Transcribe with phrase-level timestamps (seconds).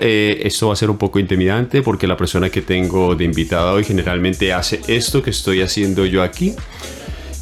[0.00, 3.72] Eh, esto va a ser un poco intimidante porque la persona que tengo de invitada
[3.72, 6.54] hoy generalmente hace esto que estoy haciendo yo aquí.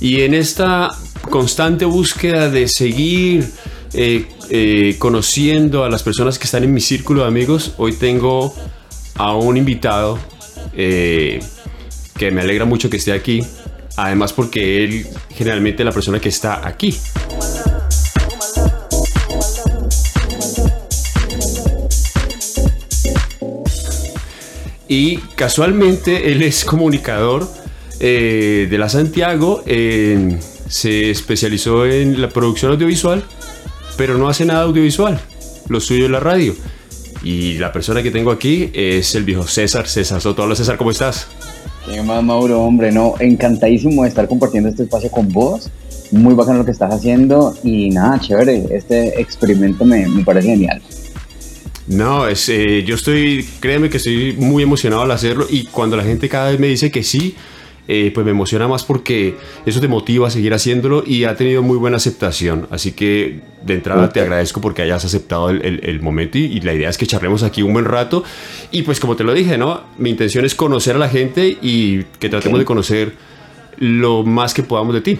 [0.00, 0.90] Y en esta
[1.30, 3.50] constante búsqueda de seguir
[3.94, 8.54] eh, eh, conociendo a las personas que están en mi círculo de amigos, hoy tengo
[9.14, 10.18] a un invitado
[10.74, 11.40] que
[12.32, 13.42] me alegra mucho que esté aquí.
[13.96, 16.98] Además porque él generalmente es la persona que está aquí.
[24.94, 27.48] Y casualmente él es comunicador
[27.98, 33.24] eh, de la Santiago, se especializó en la producción audiovisual,
[33.96, 35.18] pero no hace nada audiovisual,
[35.70, 36.54] lo suyo es la radio.
[37.24, 40.42] Y la persona que tengo aquí es el viejo César, César Soto.
[40.42, 41.26] Hola César, ¿cómo estás?
[41.90, 42.60] ¿Qué más, Mauro?
[42.60, 45.70] Hombre, no, encantadísimo de estar compartiendo este espacio con vos.
[46.10, 48.66] Muy bacano lo que estás haciendo y nada, chévere.
[48.70, 50.82] Este experimento me, me parece genial.
[51.86, 56.04] No, es, eh, yo estoy, créeme que estoy muy emocionado al hacerlo y cuando la
[56.04, 57.34] gente cada vez me dice que sí,
[57.88, 59.34] eh, pues me emociona más porque
[59.66, 62.68] eso te motiva a seguir haciéndolo y ha tenido muy buena aceptación.
[62.70, 66.96] Así que de entrada te agradezco porque hayas aceptado el, momento y, la idea es
[66.96, 68.22] que charlemos aquí un buen rato.
[68.70, 69.82] Y pues como te lo dije, ¿no?
[69.98, 73.12] Mi intención es conocer a la gente y que tratemos de conocer
[73.78, 75.18] lo más que podamos de ti.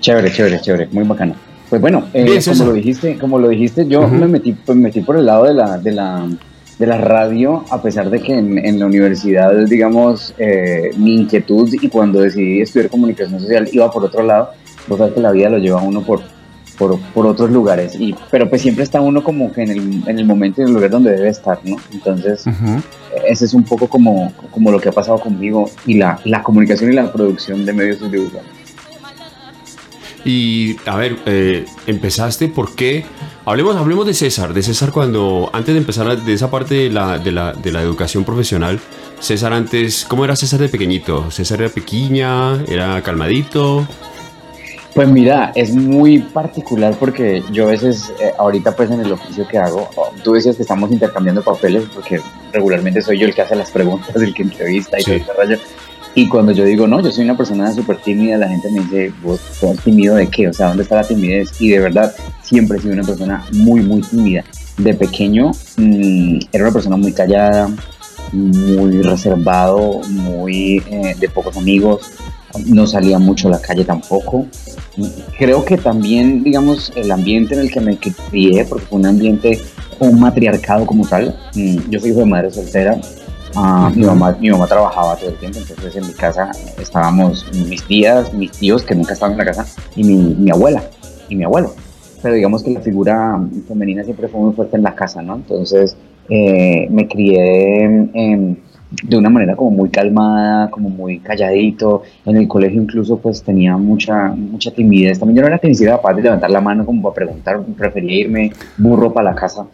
[0.00, 1.53] Chévere, chévere, chévere, muy bacano.
[1.70, 5.16] Pues bueno, eh, como, lo dijiste, como lo dijiste, yo me, metí, pues, metí por
[5.16, 6.28] el lado de la, de la,
[6.78, 11.88] de la radio, a pesar de que en, la universidad, digamos, eh, mi inquietud y
[11.88, 14.50] cuando decidí estudiar comunicación social iba por otro lado,
[14.86, 16.20] vos sabes que la vida lo lleva uno por,
[16.76, 20.18] por, por, otros lugares, y, pero pues siempre está uno como que en el, en
[20.18, 21.76] el momento y en el lugar donde debe estar, ¿no?
[21.92, 22.44] Entonces,
[23.26, 26.92] ese es un poco como, como lo que ha pasado conmigo y la, la comunicación
[26.92, 28.53] y la producción de medios audiovisuales.
[30.24, 33.04] Y a ver, eh, empezaste, ¿por qué?
[33.44, 37.18] Hablemos, hablemos de César, de César cuando, antes de empezar de esa parte de la,
[37.18, 38.80] de la, de la educación profesional,
[39.20, 41.30] César antes, ¿cómo era César de pequeñito?
[41.30, 42.62] ¿César era pequeña?
[42.64, 43.86] ¿Era calmadito?
[44.94, 49.46] Pues mira, es muy particular porque yo a veces, eh, ahorita pues en el oficio
[49.48, 52.20] que hago, oh, tú decías que estamos intercambiando papeles porque
[52.52, 55.58] regularmente soy yo el que hace las preguntas, el que entrevista y todo ese rollo.
[56.16, 59.12] Y cuando yo digo, no, yo soy una persona súper tímida, la gente me dice,
[59.22, 60.48] ¿vos sos tímido de qué?
[60.48, 61.50] O sea, ¿dónde está la timidez?
[61.60, 64.44] Y de verdad, siempre he sido una persona muy, muy tímida.
[64.78, 67.68] De pequeño mm, era una persona muy callada,
[68.32, 72.12] muy reservado, muy eh, de pocos amigos,
[72.66, 74.46] no salía mucho a la calle tampoco.
[75.36, 79.60] Creo que también, digamos, el ambiente en el que me crié, porque fue un ambiente,
[79.98, 81.36] un matriarcado como tal.
[81.54, 83.00] Mm, yo soy hijo de madre soltera,
[83.56, 86.50] Ah, mi, mamá, mi mamá trabajaba todo el tiempo, entonces en mi casa
[86.80, 90.82] estábamos mis tías, mis tíos que nunca estaban en la casa y mi, mi abuela
[91.28, 91.72] y mi abuelo.
[92.20, 95.36] Pero digamos que la figura femenina siempre fue muy fuerte en la casa, ¿no?
[95.36, 95.96] Entonces
[96.28, 98.08] eh, me crié
[99.02, 102.02] de una manera como muy calmada, como muy calladito.
[102.24, 105.18] En el colegio incluso pues tenía mucha, mucha timidez.
[105.18, 107.60] También yo no era que ni siquiera capaz de levantar la mano como para preguntar,
[107.76, 109.66] prefería irme burro para la casa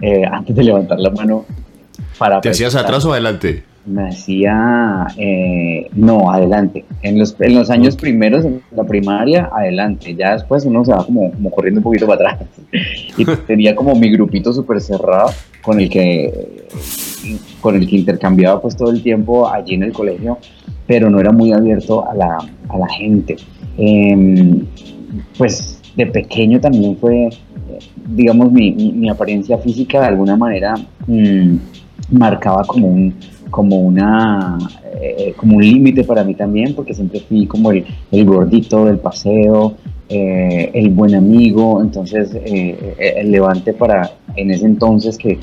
[0.00, 1.44] eh, antes de levantar la mano
[2.42, 3.64] ¿Te hacías atrás o adelante?
[3.84, 6.84] Me hacía, eh, no, adelante.
[7.02, 10.14] En los, en los años primeros, en la primaria, adelante.
[10.14, 12.48] Ya después uno se va como, como corriendo un poquito para atrás.
[13.16, 15.30] Y tenía como mi grupito súper cerrado
[15.62, 16.66] con el que
[17.60, 20.38] con el que intercambiaba pues todo el tiempo allí en el colegio,
[20.86, 22.38] pero no era muy abierto a la,
[22.68, 23.36] a la gente.
[23.78, 24.64] Em,
[25.36, 27.30] pues de pequeño también fue,
[28.06, 30.74] digamos, mi, mi, apariencia física de alguna manera
[31.06, 31.56] mm,
[32.10, 33.14] marcaba como un,
[33.50, 34.58] como una
[35.00, 38.98] eh, como un límite para mí también porque siempre fui como el, el gordito del
[38.98, 39.74] paseo
[40.08, 41.82] eh, el buen amigo.
[41.82, 45.38] Entonces eh, el levante para en ese entonces que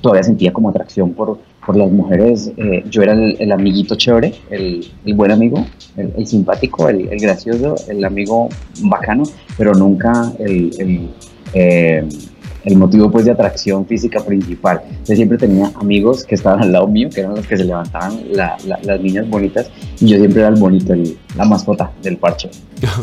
[0.00, 2.50] todavía sentía como atracción por, por las mujeres
[2.88, 5.66] yo era el, amiguito chévere el, el buen amigo
[5.98, 8.48] el, simpático el, gracioso el amigo
[8.80, 9.24] bacano
[9.58, 11.10] pero nunca el
[12.66, 14.82] el motivo pues de atracción física principal.
[15.06, 18.20] Yo siempre tenía amigos que estaban al lado mío, que eran los que se levantaban
[18.32, 19.70] las niñas bonitas,
[20.00, 20.92] y yo siempre era el bonito,
[21.36, 22.50] la mascota del parche.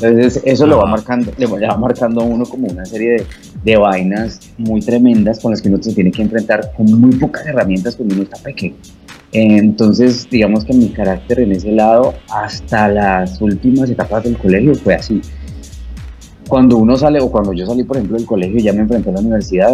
[0.02, 3.26] Entonces eso lo va marcando, le va marcando a uno como una serie de,
[3.64, 7.46] de, vainas muy tremendas con las que uno se tiene que enfrentar con muy pocas
[7.46, 8.76] herramientas cuando uno está pequeño.
[9.32, 14.94] Entonces, digamos que mi carácter en ese lado, hasta las últimas etapas del colegio, fue
[14.94, 15.22] así
[16.48, 19.10] cuando uno sale o cuando yo salí, por ejemplo, del colegio y ya me enfrenté
[19.10, 19.74] a la universidad,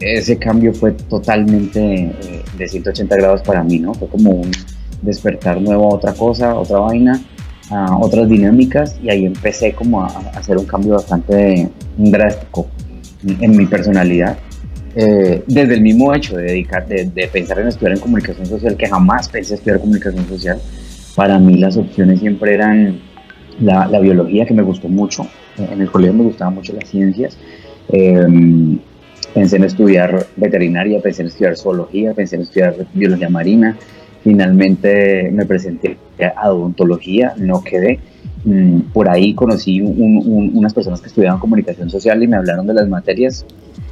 [0.00, 3.94] ese cambio fue totalmente eh, de 180 grados para mí, ¿no?
[3.94, 4.50] Fue como un
[5.02, 7.20] despertar nuevo a otra cosa, otra vaina,
[7.70, 12.68] a otras dinámicas y ahí empecé como a, hacer un cambio bastante drástico
[13.26, 14.36] en mi personalidad.
[14.96, 18.86] eh, desde el mismo hecho de, dedicar, de, pensar en estudiar en comunicación social, que
[18.86, 20.60] jamás pensé estudiar comunicación social,
[21.16, 23.00] para mí las opciones siempre eran
[23.60, 25.26] la, la biología, que me gustó mucho,
[25.58, 27.36] en el colegio me gustaban mucho las ciencias,
[27.88, 28.78] em,
[29.32, 33.76] pensé en estudiar veterinaria, pensé en estudiar zoología, pensé en estudiar biología marina,
[34.22, 35.98] finalmente me presenté
[36.36, 37.98] a odontología, no quedé,
[38.44, 42.88] mm, por ahí conocí unas personas que estudiaban comunicación social y me hablaron de las
[42.88, 43.44] materias.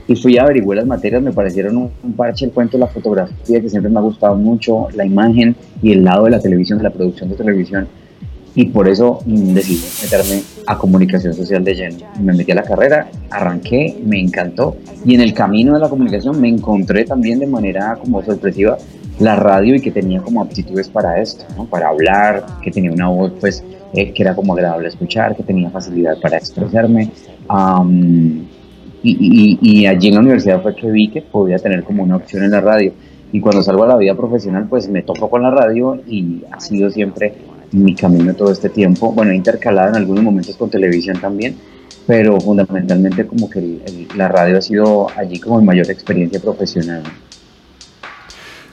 [0.08, 3.68] Y fui a averiguar las materias, me parecieron un, parche el cuento, la fotografía, que
[3.68, 6.90] siempre me ha gustado mucho, la imagen y el lado de la televisión, de la
[6.90, 7.86] producción de televisión.
[8.54, 11.96] Y por eso decidí meterme a comunicación social de lleno.
[12.20, 14.76] Me metí a la carrera, arranqué, me encantó.
[15.04, 18.76] Y en el camino de la comunicación me encontré también de manera como sorpresiva
[19.18, 23.32] la radio y que tenía como aptitudes para esto, para hablar, que tenía una voz
[23.40, 23.62] pues
[23.94, 27.10] eh, que era como agradable escuchar, que tenía facilidad para expresarme.
[29.04, 32.52] Y, allí en la universidad fue que vi que podía tener como una opción en
[32.52, 32.92] la radio.
[33.32, 36.60] Y cuando salgo a la vida profesional, pues me topo con la radio y ha
[36.60, 37.34] sido siempre
[37.72, 39.12] mi camino todo este tiempo.
[39.12, 41.56] Bueno, intercalado en algunos momentos con televisión también,
[42.06, 47.02] pero fundamentalmente como que la radio ha sido allí como mi mayor experiencia profesional.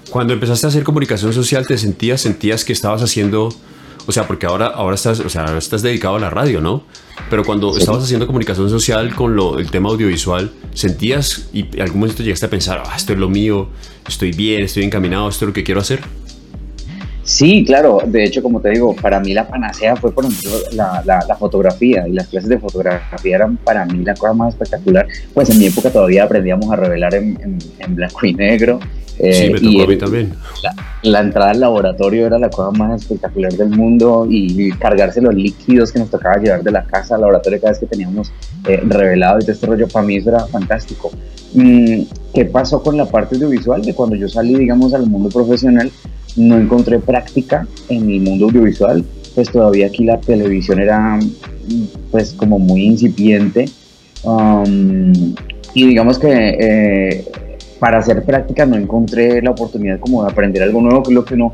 [0.10, 3.50] Cuando empezaste a hacer comunicación social, ¿te sentías, sentías que estabas haciendo
[4.10, 6.84] o sea, porque ahora, ahora, estás, o sea, estás dedicado a la radio, ¿no?
[7.30, 12.00] Pero cuando estabas haciendo comunicación social con lo, el tema audiovisual, ¿sentías y en algún
[12.00, 13.70] momento llegaste a pensar, ah, esto es lo mío,
[14.08, 16.00] estoy bien, estoy encaminado, esto es lo que quiero hacer?
[17.30, 18.00] Sí, claro.
[18.08, 22.08] De hecho, como te digo, para mí la panacea fue, por ejemplo, la, la, fotografía.
[22.08, 25.08] Y las clases de fotografía eran para mí la cosa más espectacular.
[25.36, 28.80] Pues en mi época todavía aprendíamos a revelar en, en blanco y negro.
[29.20, 30.34] Eh, sí, me tocó a mí también.
[31.04, 35.92] La, entrada al laboratorio era la cosa más espectacular del mundo y, cargarse los líquidos
[35.92, 38.32] que nos tocaba llevar de la casa al laboratorio cada vez que teníamos
[38.66, 41.12] eh, revelado y todo este rollo, para mí eso era fantástico.
[41.54, 42.04] Mm,
[42.34, 43.82] ¿Qué pasó con la parte audiovisual?
[43.84, 45.92] De cuando yo salí, digamos, al mundo profesional,
[46.40, 49.04] no encontré práctica en el mundo audiovisual,
[49.36, 51.20] pues todavía aquí la televisión era
[52.12, 53.66] pues como muy incipiente.
[54.24, 55.36] Um,
[55.74, 57.26] y digamos que eh,
[57.80, 61.26] para hacer práctica no encontré la oportunidad como de aprender algo nuevo, que es lo
[61.26, 61.52] que uno,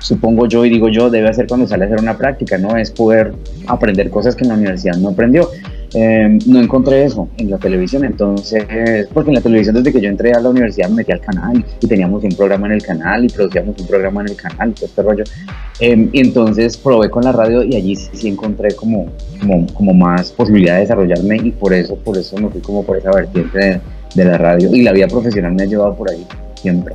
[0.00, 2.76] supongo yo y digo yo, debe hacer cuando sale a hacer una práctica, ¿no?
[2.76, 3.32] Es poder
[3.66, 5.48] aprender cosas que en la universidad no aprendió.
[5.94, 10.10] Em, no encontré eso en la televisión, entonces, porque en la televisión desde que yo
[10.10, 13.24] entré a la universidad me metí al canal y teníamos un programa en el canal
[13.24, 15.24] y producíamos un programa en el canal, todo este rollo.
[15.80, 19.06] Em, y entonces probé con la radio y allí sí, encontré como,
[19.40, 22.98] como, como, más posibilidad de desarrollarme y por eso, por eso me fui como por
[22.98, 23.80] esa vertiente de,
[24.14, 26.26] de la radio y la vida profesional me ha llevado por ahí
[26.60, 26.94] siempre.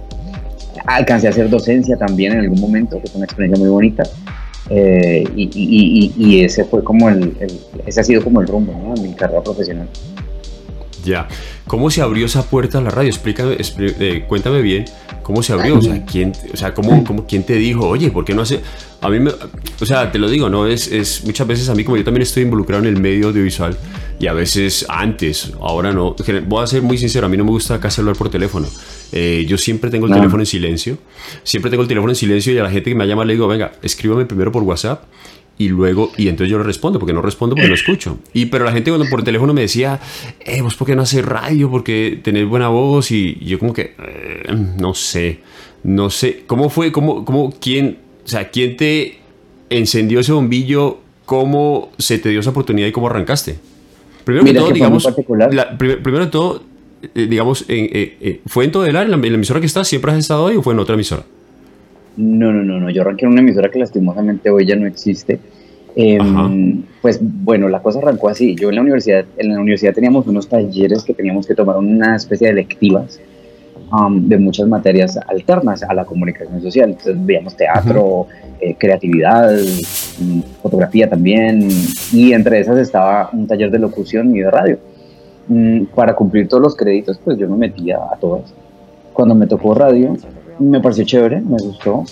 [0.86, 4.04] Alcancé a hacer docencia también en algún momento, que fue una experiencia muy bonita.
[4.70, 7.36] Eh, y, y, y, ese fue como el,
[7.86, 9.02] ese ha sido como el rumbo ¿no?
[9.02, 9.88] mi carrera profesional.
[11.04, 11.28] Ya,
[11.68, 13.10] ¿cómo se abrió esa puerta a la radio?
[13.10, 14.86] Explícame, eh, cuéntame bien
[15.24, 18.26] cómo se abrió, o sea, quién, o sea, cómo, cómo, quién te dijo, oye, ¿por
[18.26, 18.62] qué no hace?
[19.02, 21.84] A mí, me, o sea, te lo digo, no es, es muchas veces a mí
[21.84, 23.78] como yo también estoy involucrado en el medio audiovisual
[24.20, 26.16] y a veces antes, ahora no.
[26.48, 28.68] Voy a ser muy sincero, a mí no me gusta casi hablar por teléfono.
[29.12, 30.98] Eh, yo siempre tengo el teléfono en silencio,
[31.44, 33.48] siempre tengo el teléfono en silencio y a la gente que me llama le digo,
[33.48, 35.04] venga, escríbame primero por WhatsApp
[35.58, 38.18] y luego, y entonces yo le respondo, porque no respondo porque no escucho.
[38.34, 40.00] Y pero la gente cuando por teléfono me decía,
[40.40, 43.96] eh, vos por qué no haces radio, porque tenés buena voz y, yo como que,
[44.00, 45.42] eh, no sé,
[45.84, 49.20] no sé, ¿cómo fue, cómo, cómo, quién, o sea, quién te
[49.70, 53.58] encendió ese bombillo, cómo se te dio esa oportunidad y cómo arrancaste?
[54.24, 55.08] Primero que todo, digamos,
[55.78, 56.64] primero de todo,
[57.14, 60.18] eh, digamos, eh, ¿fue en Todelar, en la, en la emisora que estás, siempre has
[60.18, 61.24] estado ahí o fue en otra emisora?
[62.18, 62.90] No, no, no, no.
[62.90, 65.40] Yo arranqué en una emisora que lastimosamente hoy ya no existe.
[65.96, 68.56] Em, pues bueno, la cosa arrancó así.
[68.56, 72.16] Yo en la universidad, en la universidad teníamos unos talleres que teníamos que tomar una
[72.16, 73.20] especie de electivas
[73.92, 76.92] um, de muchas materias alternas a la comunicación social.
[76.92, 78.28] Entonces veíamos teatro,
[78.60, 81.68] eh, creatividad, mm, fotografía también,
[82.12, 84.80] y entre esas estaba un taller de locución y de radio.
[85.48, 88.54] Mm, para cumplir todos los créditos, pues yo me metía a todas.
[89.14, 90.16] Cuando me tocó radio,
[90.70, 92.04] me pareció chévere, me gustó,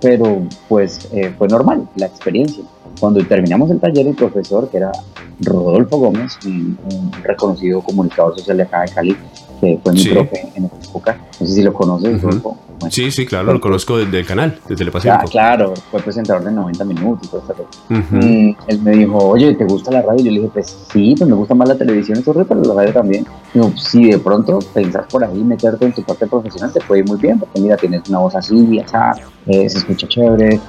[0.00, 2.64] pero pues eh, fue normal la experiencia.
[3.00, 4.92] Cuando terminamos el taller, el profesor, que era
[5.40, 6.78] Rodolfo Gómez, un,
[7.22, 9.16] reconocido comunicador social de acá de Cali,
[9.60, 12.56] que fue mi profe en esa época, no sé si lo conoces, Rodolfo.
[12.90, 16.52] Sí, sí, claro, lo conozco desde el canal, desde el Ah, claro, fue presentador de
[16.52, 18.56] 90 minutos todo eso.
[18.68, 20.24] él me dijo, oye, ¿te gusta la radio?
[20.24, 22.92] Yo le dije, pues sí, pues me gusta más la televisión todo, pero la radio
[22.92, 23.26] también.
[23.52, 27.08] Digo, si de pronto pensás por ahí meterte en tu parte profesional, te puede ir
[27.08, 29.12] muy bien, porque mira, tienes una voz así, ya
[29.46, 30.60] eh, se escucha chévere,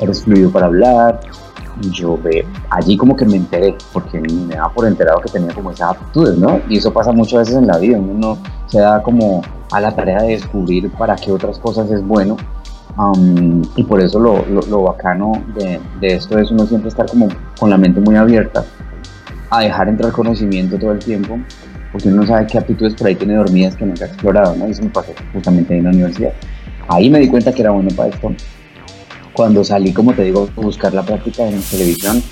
[0.00, 1.20] eres fluido para hablar,
[1.90, 5.70] yo ve, allí como que me enteré, porque me daba por enterado que tenía como
[5.70, 6.60] esas aptitudes, ¿no?
[6.68, 9.94] Y eso pasa muchas veces en la vida, uno no se da como a la
[9.94, 12.36] tarea de descubrir para qué otras cosas es bueno.
[13.76, 17.28] y por eso lo, lo, bacano de, de, esto es uno siempre estar como
[17.58, 18.64] con la mente muy abierta
[19.50, 21.38] a dejar entrar conocimiento todo el tiempo,
[21.90, 24.68] porque uno sabe qué aptitudes por ahí tiene dormidas que nunca ha explorado, ¿no?
[24.68, 26.32] Y eso me pasó justamente en la universidad.
[26.88, 28.32] Ahí me di cuenta que era bueno para esto
[29.34, 32.22] cuando salí, como te digo, a buscar la práctica en televisión,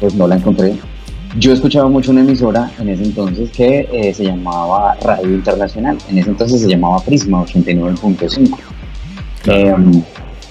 [0.00, 0.74] pues no la encontré.
[1.38, 5.98] Yo escuchaba mucho una emisora en ese entonces que eh, se llamaba Radio Internacional.
[6.08, 8.58] En ese entonces se llamaba Prisma 89.5.
[9.46, 10.02] Em,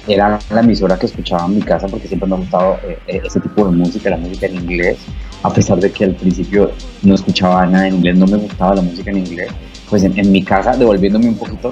[0.08, 3.22] era la emisora que escuchaba en mi casa porque siempre me ha gustado eh, eh,
[3.24, 4.98] ese tipo de música, la música en inglés.
[5.44, 6.72] A pesar de que al principio
[7.04, 9.50] no escuchaba nada en inglés, no me gustaba la música en inglés.
[9.90, 11.70] Pues en, en mi casa, devolviéndome un poquito,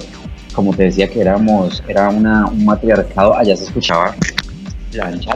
[0.54, 4.14] como te decía que éramos, era una, un matriarcado, allá se escuchaba
[4.92, 5.32] la ancha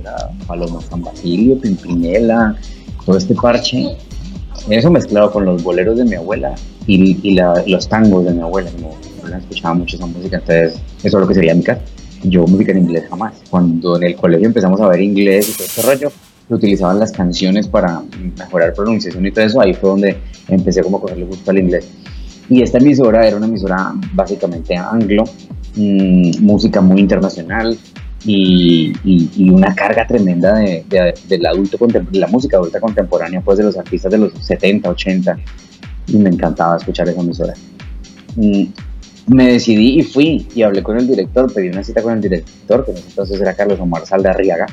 [0.00, 2.56] era Paloma San Basilio, Pimpinela,
[3.04, 3.96] todo este parche.
[4.68, 6.54] Eso mezclado con los boleros de mi abuela
[6.86, 8.70] y, y los tangos de mi abuela.
[8.78, 8.84] Mi
[9.18, 11.80] abuela escuchaba mucho esa música, entonces eso es lo que sería mi casa.
[12.24, 13.34] Yo música en inglés jamás.
[13.48, 16.12] Cuando en el colegio empezamos a ver inglés y todo este rollo,
[16.50, 18.02] utilizaban las canciones para
[18.38, 20.18] mejorar pronunciación y todo eso, ahí fue donde
[20.48, 21.86] empecé como a cogerle gusto al inglés.
[22.50, 25.24] Y esta emisora era una emisora básicamente anglo,
[25.76, 27.76] mmm, música muy internacional
[28.24, 33.58] y, y, una carga tremenda de, de, del adulto, de la música adulta contemporánea, pues
[33.58, 35.38] de los artistas de los 70, 80.
[36.08, 37.54] Y me encantaba escuchar esa emisora.
[38.36, 38.64] Mm,
[39.28, 42.84] me decidí y fui y hablé con el director, pedí una cita con el director,
[42.84, 44.66] que entonces era Carlos Omar Saldarriaga.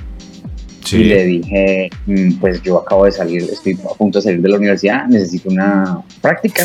[0.84, 0.98] Sí.
[0.98, 4.50] Y le dije, mm, pues yo acabo de salir, estoy a punto de salir de
[4.50, 6.64] la universidad, necesito una práctica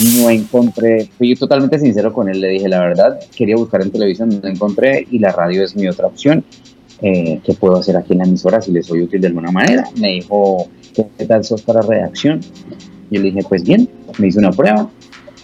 [0.00, 4.40] no encontré, fui totalmente sincero con él, le dije la verdad, quería buscar en televisión,
[4.42, 6.44] no encontré y la radio es mi otra opción.
[7.02, 9.84] Eh, ¿Qué puedo hacer aquí en la emisora si le soy útil de alguna manera?
[9.98, 12.40] Me dijo, ¿qué tal sos para redacción?
[13.10, 13.88] Yo le dije, pues bien,
[14.18, 14.90] me hizo una prueba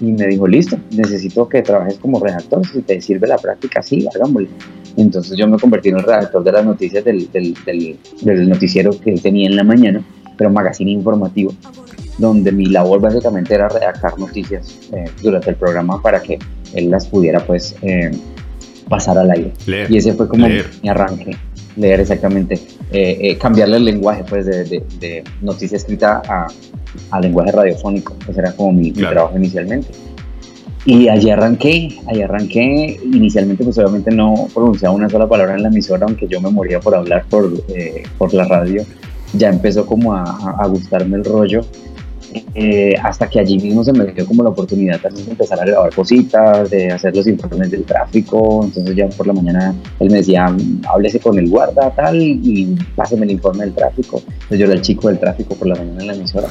[0.01, 4.07] y me dijo, listo, necesito que trabajes como redactor, si te sirve la práctica, sí,
[4.15, 4.49] hagámoslo.
[4.97, 8.91] Entonces yo me convertí en el redactor de las noticias del, del, del, del noticiero
[8.99, 10.03] que él tenía en la mañana,
[10.37, 11.53] pero magazine informativo
[12.19, 16.39] donde mi labor básicamente era redactar noticias eh, durante el programa para que
[16.75, 18.11] él las pudiera pues eh,
[18.89, 19.53] pasar al aire.
[19.89, 21.37] y ese fue como mi arranque,
[21.77, 22.59] leer exactamente,
[22.93, 26.47] eh, cambiarle el lenguaje pues de, de, noticia escrita a,
[27.11, 29.89] a, lenguaje radiofónico, ese era como mi, trabajo inicialmente.
[30.85, 35.69] Y allí arranqué, allí arranqué, inicialmente pues obviamente no pronunciaba una sola palabra en la
[35.69, 37.51] emisora, aunque yo me moría por hablar por,
[38.19, 38.85] por la radio,
[39.33, 41.63] ya empezó como a, a gustarme el rollo
[42.55, 45.65] eh, hasta que allí mismo se me dio como la oportunidad también de empezar a
[45.65, 50.19] grabar cositas, de hacer los informes del tráfico, entonces ya por la mañana él me
[50.19, 50.55] decía,
[50.89, 54.83] háblese con el guarda tal y páseme el informe del tráfico, entonces yo era el
[54.83, 56.49] chico del tráfico por la mañana en la emisora.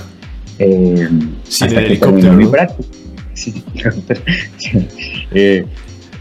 [0.59, 1.09] Eh,
[1.47, 2.89] hasta que terminó mi práctica.
[5.31, 5.65] Eh,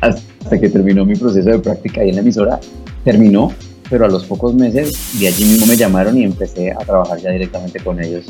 [0.01, 2.59] hasta que terminó mi proceso de práctica ahí en la emisora,
[3.05, 3.53] terminó,
[3.91, 7.31] pero a los pocos meses de allí mismo me llamaron y empecé a trabajar ya
[7.31, 8.25] directamente con ellos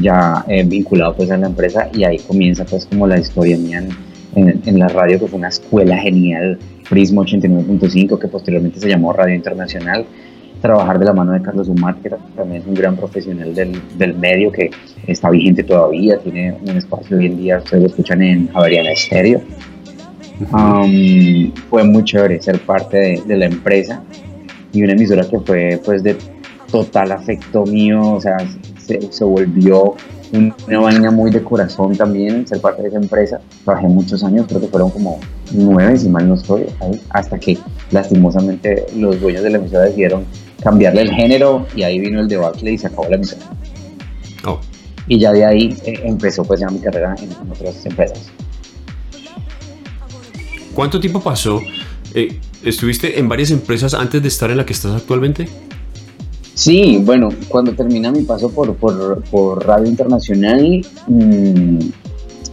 [0.00, 3.84] ya eh, vinculado pues a la empresa y ahí comienza pues como la historia mía
[4.34, 6.58] en, en, la radio que fue una escuela genial,
[6.88, 10.04] Prismo 89.5 que posteriormente se llamó Radio Internacional,
[10.60, 14.14] trabajar de la mano de Carlos Umar que también es un gran profesional del, del
[14.14, 14.70] medio que
[15.06, 19.40] está vigente todavía, tiene un espacio hoy en día, ustedes lo escuchan en Javeriana Estéreo.
[20.52, 24.02] Um, fue muy chévere ser parte de, de la empresa
[24.74, 26.16] y una emisora que fue pues de
[26.70, 28.36] total afecto mío, o sea,
[28.78, 29.94] se, volvió
[30.32, 33.40] una vaina muy de corazón también ser parte de esa empresa.
[33.64, 35.20] Trabajé muchos años, creo que fueron como
[35.52, 37.56] nueve, si mal no estoy, ahí, hasta que
[37.92, 40.24] lastimosamente los dueños de la emisora decidieron
[40.62, 43.42] cambiarle el género y ahí vino el debate y se acabó la emisora.
[44.44, 44.58] Oh.
[45.06, 48.32] Y ya de ahí eh, empezó pues ya mi carrera en, otras empresas.
[50.74, 51.60] ¿Cuánto tiempo pasó?
[52.14, 55.46] Eh, ¿Estuviste en varias empresas antes de estar en la que estás actualmente?
[56.54, 61.78] Sí, bueno, cuando termina mi paso por, por, Radio Internacional, mm,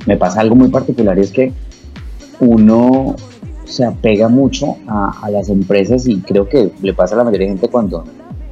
[0.06, 1.54] me pasa algo muy particular y es que
[2.42, 3.16] uno
[3.64, 7.54] se apega mucho a, las empresas y creo que le pasa a la mayoría de
[7.54, 8.04] gente cuando,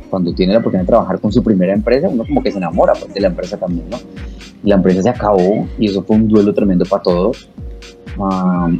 [0.09, 2.93] cuando tiene la oportunidad de trabajar con su primera empresa, uno como que se enamora
[2.93, 3.97] pues, de la empresa también, ¿no?
[4.63, 7.49] La empresa se acabó y eso fue un duelo tremendo para todos.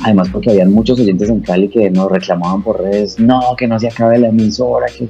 [0.04, 3.80] Además porque habían muchos oyentes en Cali que nos reclamaban por redes, no, que no
[3.80, 5.08] se acabe la emisora, que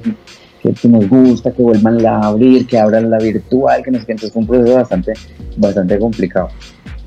[0.60, 4.42] que, nos gusta, que vuelvan a abrir, que abran la virtual, que nos Entonces fue
[4.42, 5.12] un proceso bastante,
[5.56, 6.48] bastante complicado.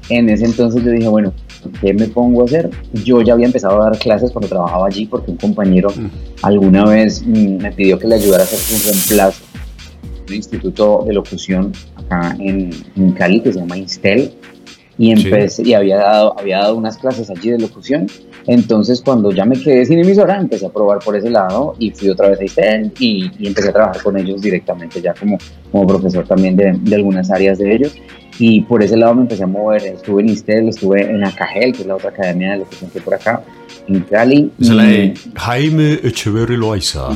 [0.10, 1.34] en ese entonces yo dije, bueno,
[1.82, 2.70] ¿qué me pongo a hacer?
[3.06, 6.08] Yo ya había empezado a dar clases cuando trabajaba allí porque un compañero mm.
[6.42, 9.44] alguna vez mm, me pidió que le ayudara a hacer un reemplazo
[10.04, 12.72] en un instituto de locución acá en,
[13.14, 14.34] Cali que se llama Instel
[14.98, 18.08] y empecé y había dado, había dado unas clases allí de locución.
[18.46, 22.10] Entonces, cuando ya me quedé sin emisora, empecé a probar por ese lado y fui
[22.10, 25.38] otra vez a Instel y, empecé a trabajar con ellos directamente, ya como,
[25.72, 27.96] como profesor también de, de algunas áreas de ellos.
[28.40, 29.84] Y por ese lado me empecé a mover.
[29.84, 33.14] Estuve en Istel, estuve en Acagel, que es la otra academia de locución que por
[33.14, 33.44] acá,
[33.88, 34.52] en Cali.
[34.60, 37.10] Es la de Jaime Echeverri Loaiza.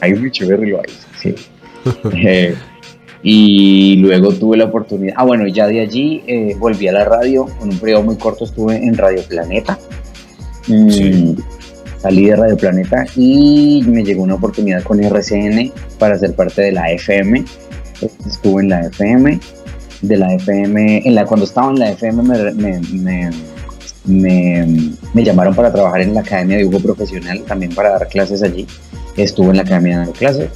[0.00, 1.34] Jaime Echeverri Loaiza, sí.
[2.14, 2.54] Eh,
[3.26, 5.14] y luego tuve la oportunidad.
[5.16, 7.46] Ah, bueno, ya de allí eh, volví a la radio.
[7.62, 9.78] En un periodo muy corto estuve en Radio Planeta.
[10.68, 11.36] Mm, sí.
[11.98, 16.72] Salí de Radio Planeta y me llegó una oportunidad con RCN para ser parte de
[16.72, 17.44] la FM.
[18.26, 19.40] Estuve en la FM
[20.02, 22.22] de la FM, en la, cuando estaba en la FM
[24.04, 28.42] me, me, llamaron para trabajar en la Academia de Dibujo Profesional, también para dar clases
[28.42, 28.66] allí.
[29.16, 30.50] Estuve en la Academia de clases.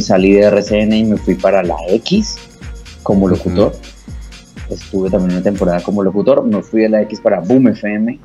[0.00, 2.36] Salí de RCN y me fui para la X
[3.02, 3.72] como locutor.
[4.70, 6.44] Estuve también una temporada como locutor.
[6.44, 8.18] Me fui de la X para Boom FM,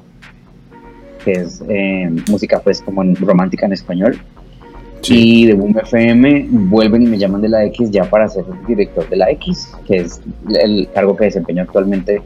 [1.24, 4.20] que es eh, música pues como romántica en español.
[5.04, 9.08] Y de Boom FM vuelven y me llaman de la X ya para ser director
[9.10, 12.22] de la X, que es el cargo que desempeño actualmente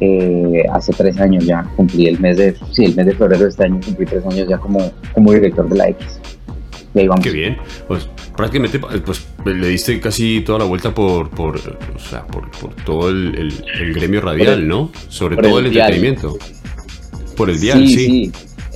[0.00, 1.68] eh, hace tres años ya.
[1.76, 4.48] Cumplí el mes de, sí, el mes de febrero de este año, cumplí tres años
[4.48, 4.80] ya como,
[5.12, 6.20] como director de la X.
[6.94, 7.24] Y ahí vamos.
[7.24, 7.56] Qué bien.
[7.86, 12.74] Pues prácticamente pues, le diste casi toda la vuelta por, por, o sea, por, por
[12.84, 14.90] todo el, el, gremio radial, ¿no?
[15.08, 16.38] Sobre todo el, entretenimiento.
[17.36, 17.96] Por el dial, sí.
[17.96, 18.32] sí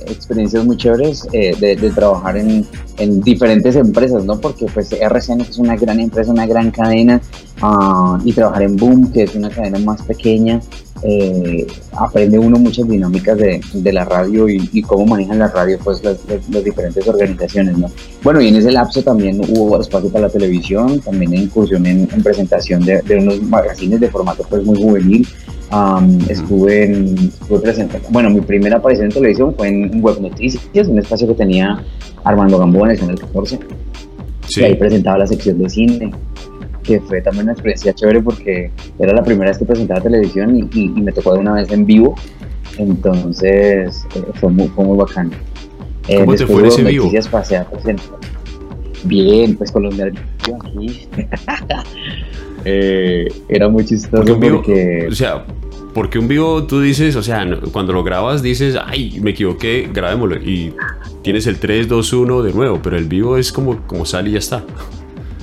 [0.07, 2.65] experiencias muy chéveres eh, de, trabajar en,
[2.97, 4.39] en, diferentes empresas, ¿no?
[4.39, 7.21] Porque pues RCN es una gran empresa, una gran cadena,
[7.61, 10.61] uh, y trabajar en Boom, que es una cadena más pequeña,
[11.07, 15.77] eh, aprende uno muchas dinámicas de, de la radio y, y, cómo manejan la radio
[15.83, 17.87] pues las, las, diferentes organizaciones, ¿no?
[18.23, 22.23] Bueno, y en ese lapso también hubo espacio para la televisión, también incursión en, en
[22.23, 25.27] presentación de, de, unos magazines de formato pues muy juvenil,
[26.29, 31.27] estuve, en, estuve bueno, mi primera aparición en televisión fue en Web Noticias, un espacio
[31.27, 31.83] que tenía
[32.23, 33.59] Armando Gamboa en el 14.
[34.57, 36.11] Y ahí presentaba la sección de cine,
[36.85, 40.87] que fue también una experiencia chévere porque era la primera vez que presentaba televisión y,
[40.89, 42.15] me tocó de una vez en vivo.
[42.77, 45.31] Entonces eh, fue, muy, fue muy bacano.
[46.07, 47.09] Eh, ¿Cómo te fue ese vivo?
[47.31, 47.67] Pasé a
[49.03, 50.23] Bien, pues con los nervios
[50.65, 51.07] aquí.
[52.67, 55.07] Eh, era muy chistoso porque...
[55.07, 55.45] O sea,
[55.93, 60.37] porque un vivo tú dices, o sea, cuando lo grabas dices, ay, me equivoqué, grabémoslo.
[60.37, 60.73] Y
[61.21, 64.33] tienes el 3, 2, 1 de nuevo, pero el vivo es como, como sale y
[64.33, 64.63] ya está.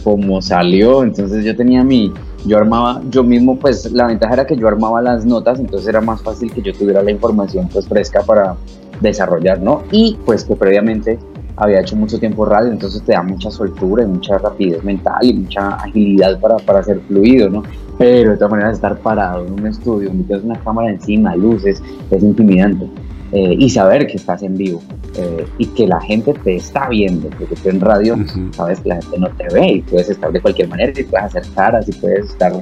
[0.04, 2.12] Como salió, entonces yo tenía mi,
[2.44, 6.00] yo armaba, yo mismo, pues la ventaja era que yo armaba las notas, entonces era
[6.00, 8.56] más fácil que yo tuviera la información pues fresca para
[9.00, 9.82] desarrollar, ¿no?
[9.92, 11.18] Y pues que previamente
[11.56, 15.34] había hecho mucho tiempo radio, entonces te da mucha soltura y mucha rapidez mental y
[15.34, 17.62] mucha agilidad para, para ser fluido, ¿no?
[17.98, 22.22] Pero de todas maneras estar parado en un estudio, tienes una cámara encima, luces, es
[22.22, 22.88] intimidante.
[23.32, 24.82] Eh, y saber que estás en vivo
[25.16, 28.16] eh, y que la gente te está viendo, porque tú en radio
[28.52, 31.26] sabes que la gente no te ve y puedes estar de cualquier manera y puedes
[31.26, 32.52] hacer caras y puedes estar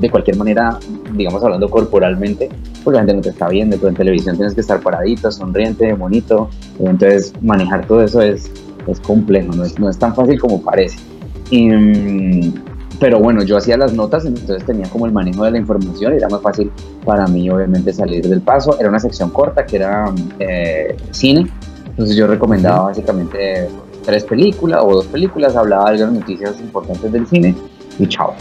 [0.00, 0.78] de cualquier manera,
[1.14, 2.48] digamos hablando corporalmente,
[2.84, 5.92] porque la gente no te está viendo, tú en televisión tienes que estar paradito, sonriente,
[5.92, 8.50] bonito, entonces manejar todo eso es,
[8.86, 10.98] es complejo, no es, no es tan fácil como parece.
[11.50, 12.52] Y, mm,
[13.00, 16.16] pero bueno, yo hacía las notas, entonces tenía como el manejo de la información y
[16.16, 16.70] era más fácil
[17.04, 18.76] para mí obviamente salir del paso.
[18.78, 21.48] Era una sección corta que era eh, cine,
[21.98, 23.68] entonces yo recomendaba básicamente
[24.04, 27.56] tres películas o dos películas, hablaba de las noticias importantes del cine
[27.98, 28.34] y chao.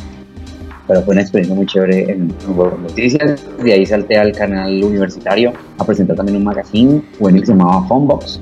[0.86, 3.44] Pero fue una experiencia muy chévere en, en Noticias.
[3.64, 7.84] De ahí salté al canal universitario a presentar también un magazine bueno que se llamaba
[7.90, 8.40] Homebox.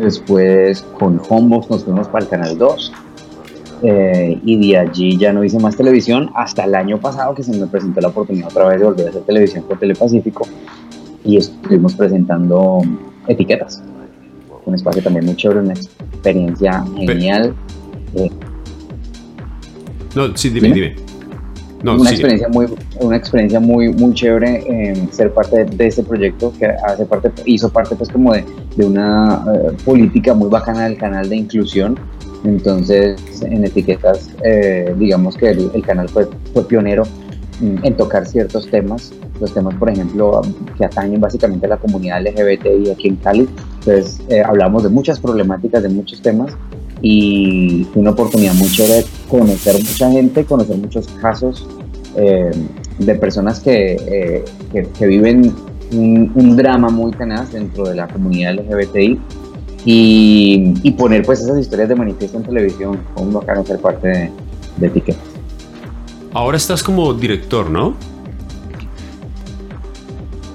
[0.00, 2.92] Después con Homebox nos fuimos para el canal 2
[3.84, 7.56] eh, y de allí ya no hice más televisión hasta el año pasado que se
[7.56, 10.44] me presentó la oportunidad otra vez de volver a hacer televisión con Telepacífico
[11.24, 12.82] y estuvimos presentando
[13.28, 13.80] etiquetas.
[14.68, 17.54] Un espacio también muy chévere, una experiencia genial.
[18.14, 18.30] Eh,
[20.14, 20.96] no, sí, dime, dime.
[21.82, 22.66] una, experiencia muy,
[23.00, 27.70] una experiencia muy, muy chévere en ser parte de, este proyecto que hace parte, hizo
[27.70, 28.44] parte pues como de,
[28.76, 31.98] de una eh, política muy bacana del canal de inclusión.
[32.44, 37.04] Entonces, en etiquetas, eh, digamos que el, canal fue, fue pionero
[37.60, 40.42] en tocar ciertos temas, los temas, por ejemplo,
[40.76, 43.48] que atañen básicamente a la comunidad LGBTI aquí en Cali.
[43.80, 46.52] Entonces, eh, hablamos de muchas problemáticas, de muchos temas,
[47.00, 51.66] y fue una oportunidad muy chévere de conocer mucha gente, conocer muchos casos,
[52.16, 52.50] eh,
[52.98, 54.44] de personas que, eh,
[54.98, 55.54] que, viven
[55.92, 59.20] un, drama muy tenaz dentro de la comunidad LGBTI
[59.84, 64.30] y, y, poner pues esas historias de manifiesto en televisión, como bacano ser parte de,
[64.78, 65.27] de Ticket.
[66.34, 67.94] Ahora estás como director, ¿no?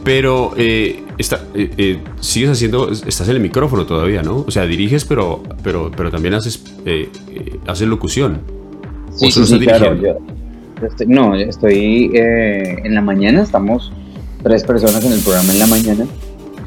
[0.03, 4.43] Pero eh, está, eh, eh, sigues haciendo, estás en el micrófono todavía, ¿no?
[4.45, 6.63] O sea, diriges, pero, pero, pero también haces,
[7.65, 8.39] haces locución.
[9.15, 9.95] Sí, sí, sí claro.
[11.07, 13.91] no, estoy en la mañana, estamos
[14.41, 16.05] tres personas en el programa en la mañana.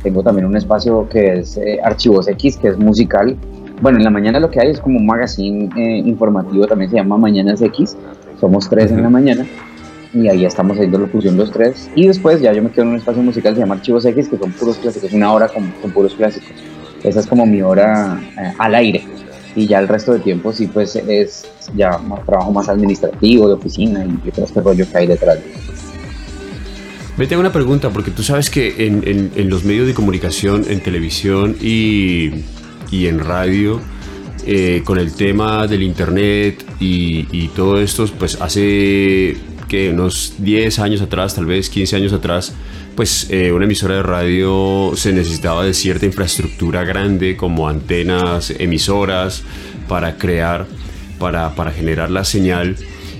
[0.03, 3.37] Tengo también un espacio que es Archivos X, que es musical.
[3.83, 5.69] Bueno, en la mañana lo que hay es como un magazine
[6.07, 7.97] informativo, también se llama Mañanas X.
[8.41, 9.47] Somos tres en la mañana
[10.13, 11.91] y ahí estamos haciendo locución los tres.
[11.95, 14.29] Y después ya yo me quedo en un espacio musical que se llama Archivos X,
[14.29, 16.51] que son puros clásicos, una hora con, puros clásicos.
[17.03, 19.05] Esa es como mi hora eh, al aire.
[19.55, 24.05] Y ya el resto de tiempo sí, pues es ya trabajo más administrativo, de oficina
[24.05, 25.39] y todo este rollo que hay detrás.
[27.17, 30.81] Me tengo una pregunta, porque tú sabes que en, en, los medios de comunicación, en
[30.81, 32.45] televisión y,
[32.91, 33.81] y en radio,
[34.47, 39.37] eh, con el tema del internet y, y todo esto, pues hace
[39.69, 42.55] que unos 10 años atrás, tal vez 15 años atrás,
[42.95, 49.43] pues eh, una emisora de radio se necesitaba de cierta infraestructura grande como antenas, emisoras
[49.89, 50.67] para crear,
[51.19, 52.77] para, para generar la señal.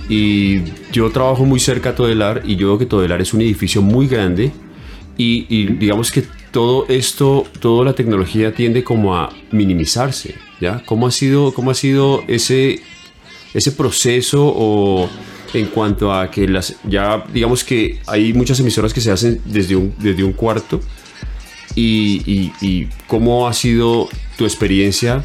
[0.09, 0.63] Y
[0.93, 4.07] yo trabajo muy cerca a Todelar y yo veo que Todelar es un edificio muy
[4.07, 4.53] grande
[5.19, 10.83] y, y, digamos que todo esto, toda la tecnología tiende como a minimizarse, ¿ya?
[10.87, 12.81] ¿Cómo ha sido, cómo ha sido ese,
[13.55, 15.09] ese proceso o
[15.55, 19.77] en cuanto a que las ya digamos que hay muchas emisoras que se hacen desde
[19.77, 20.81] un, desde un cuarto
[21.75, 22.51] y,
[23.07, 25.25] cómo ha sido tu experiencia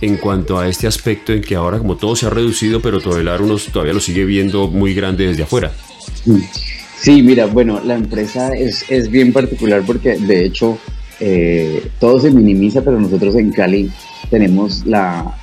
[0.00, 3.36] en cuanto a este aspecto en que ahora como todo se ha reducido pero todavía
[3.38, 5.72] uno todavía lo sigue viendo muy grande desde afuera.
[6.24, 6.32] Sí,
[7.10, 10.78] mira, bueno, la empresa es, es bien particular porque de hecho
[11.20, 13.90] eh, todo se minimiza, pero nosotros en Cali
[14.30, 15.36] tenemos la,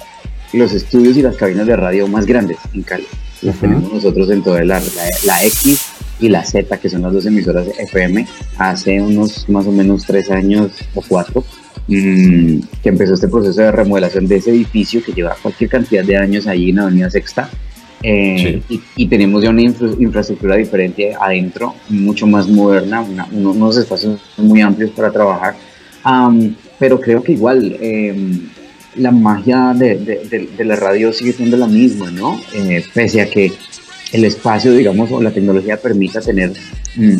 [0.53, 3.05] los estudios y las cabinas de radio más grandes en Cali.
[3.41, 4.81] Las tenemos nosotros en toda la,
[5.25, 5.85] la, X
[6.19, 10.29] y la Z, que son las dos emisoras FM, hace unos más o menos tres
[10.29, 11.45] años o cuatro,
[11.87, 16.17] mm, que empezó este proceso de remodelación de ese edificio que lleva cualquier cantidad de
[16.17, 17.49] años allí en la Avenida Sexta.
[18.01, 18.61] Eh,
[18.95, 25.11] y, tenemos ya una infraestructura diferente adentro, mucho más moderna, unos espacios muy amplios para
[25.11, 25.55] trabajar.
[26.77, 28.49] pero creo que igual em,
[28.95, 32.39] la magia de, la radio sigue siendo la misma, ¿no?
[32.53, 33.51] Eh, pese a que
[34.13, 36.53] el espacio, digamos, o la tecnología permita tener
[36.95, 37.17] mm,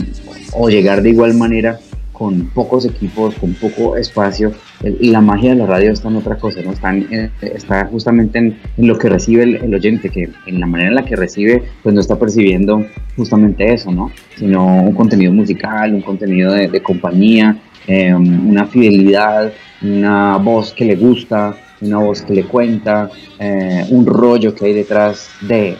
[0.53, 1.79] o llegar de igual manera
[2.19, 4.51] con pocos equipos, con poco espacio,
[4.81, 6.73] la magia de la radio está en otra cosa, ¿no?
[6.73, 6.93] Está,
[7.41, 11.15] está justamente en, lo que recibe el, oyente, que en la manera en la que
[11.15, 14.11] recibe, pues no está percibiendo justamente eso, ¿no?
[14.35, 20.97] Sino un contenido musical, un contenido de, compañía, eh, una fidelidad, una voz que le
[20.97, 25.77] gusta, una voz que le cuenta, eh, un rollo que hay detrás de,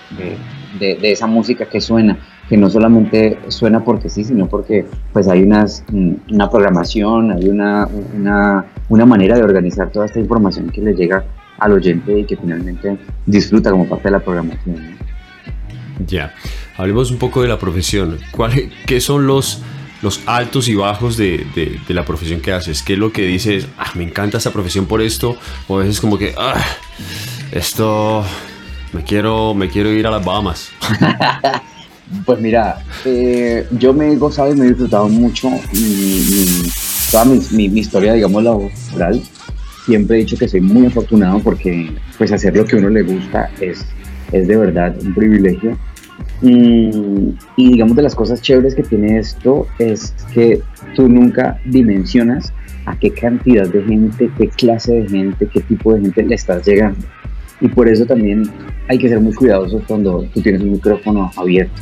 [0.80, 2.18] de, de, esa música que suena,
[2.50, 7.48] que no solamente suena porque sí, sino porque pues hay unas, mm, una programación, hay
[7.48, 11.24] una, una, una manera de organizar toda esta información que le llega
[11.60, 14.98] al oyente y que finalmente disfruta como parte de la programación.
[16.08, 16.34] Ya,
[16.76, 18.18] hablemos un poco de la profesión.
[18.32, 18.54] ¿Cuál,
[18.88, 19.62] ¿Qué son los
[20.02, 22.84] los altos y bajos de, de, la profesión que haces.
[22.84, 23.68] ¿Qué es lo que dices?
[23.78, 25.36] Ah, me encanta esta profesión por esto.
[25.68, 26.56] O a veces como que, ah,
[27.52, 28.24] esto,
[28.94, 30.72] me quiero, me quiero ir a las Bahamas.
[32.26, 35.50] pues mira, eh, yo me he gozado y me he disfrutado mucho
[37.12, 39.22] toda mi, historia, digamos, laboral.
[39.86, 43.02] Siempre he dicho que soy muy afortunado porque pues hacer lo que a uno le
[43.04, 43.86] gusta es,
[44.32, 45.78] es de verdad un privilegio
[46.42, 50.62] y, digamos de las cosas chéveres que tiene esto es que
[50.96, 52.54] tú nunca dimensionas
[52.86, 56.66] a qué cantidad de gente, qué clase de gente, qué tipo de gente le estás
[56.66, 57.06] llegando.
[57.62, 58.44] Y por eso también
[58.88, 61.82] hay que ser muy cuidadosos cuando tú tienes un micrófono abierto,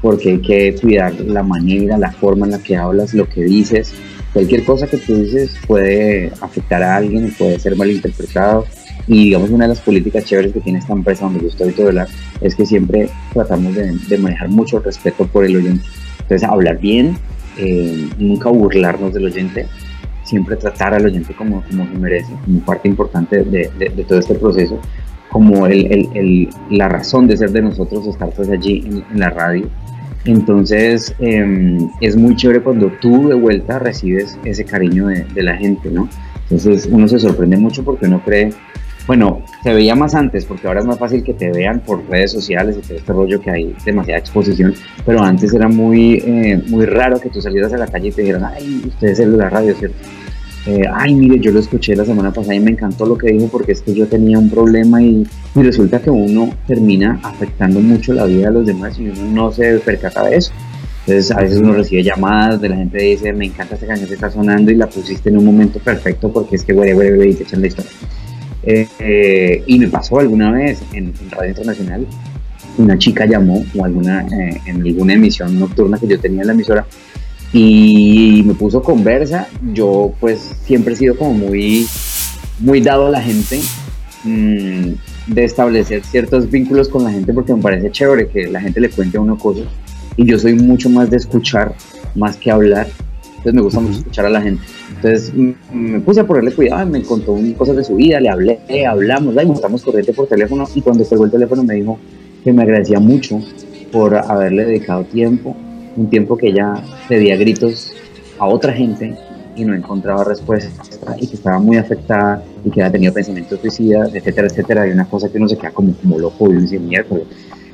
[0.00, 3.94] porque hay que cuidar la manera, la forma en la que hablas, lo que dices.
[4.32, 8.66] Cualquier cosa que tú dices puede afectar a alguien, puede ser malinterpretado
[9.06, 12.08] y digamos, una de las políticas chéveres que tiene esta empresa donde yo estoy hablar
[12.40, 15.84] es que siempre tratamos de, manejar mucho respeto por el oyente.
[16.20, 17.18] Entonces, hablar bien,
[17.58, 19.66] eh, nunca burlarnos del oyente,
[20.24, 24.34] siempre tratar al oyente como, como se merece, como parte importante de, de, todo este
[24.34, 24.80] proceso,
[25.30, 29.30] como el, el, el, la razón de ser de nosotros estar pues allí en, la
[29.30, 29.68] radio.
[30.24, 35.90] Entonces, em, es muy chévere cuando tú de vuelta recibes ese cariño de, la gente,
[35.90, 36.08] ¿no?
[36.44, 38.50] Entonces, uno se sorprende mucho porque uno cree
[39.06, 42.32] bueno, se veía más antes, porque ahora es más fácil que te vean por redes
[42.32, 46.86] sociales y todo este rollo que hay demasiada exposición, pero antes era muy, eh, muy
[46.86, 49.50] raro que tú salieras a la calle y te dijeran, ay, usted es el de
[49.50, 49.96] radio, ¿cierto?
[50.66, 53.48] Eh, ay, mire, yo lo escuché la semana pasada y me encantó lo que dijo
[53.48, 58.24] porque es que yo tenía un problema y, resulta que uno termina afectando mucho la
[58.24, 60.52] vida de los demás y uno no se percata de eso.
[61.06, 64.08] Entonces a veces uno recibe llamadas de la gente que dice, me encanta esta canción
[64.08, 67.14] que está sonando y la pusiste en un momento perfecto porque es que güey, güey,
[67.14, 67.90] güey, te echan la historia.
[68.66, 72.06] Eh, y me pasó alguna vez en, Radio Internacional,
[72.78, 76.52] una chica llamó o alguna, eh, en alguna emisión nocturna que yo tenía en la
[76.54, 76.86] emisora
[77.52, 79.48] y me puso conversa.
[79.72, 81.86] Yo pues siempre he sido como muy,
[82.58, 83.60] muy dado a la gente
[84.24, 84.92] mm,
[85.28, 88.90] de establecer ciertos vínculos con la gente porque me parece chévere que la gente le
[88.90, 89.66] cuente a uno cosas
[90.16, 91.74] y yo soy mucho más de escuchar
[92.14, 92.88] más que hablar.
[93.28, 94.62] Entonces me gusta mucho escuchar a la gente.
[95.04, 95.34] Entonces
[95.70, 99.46] me puse a ponerle cuidado, me contó cosas de su vida, le hablé, hablamos, y
[99.46, 101.98] montamos corriente por teléfono y cuando pegó el teléfono me dijo
[102.42, 103.38] que me agradecía mucho
[103.92, 105.54] por haberle dedicado tiempo
[105.94, 107.92] un tiempo que ella pedía gritos
[108.38, 109.14] a otra gente
[109.54, 110.82] y no encontraba respuesta
[111.20, 114.88] y que estaba muy afectada y que había tenido pensamientos suicidas, etcétera, etcétera.
[114.88, 117.26] Y una cosa que uno se queda como, como loco y dice, miércoles.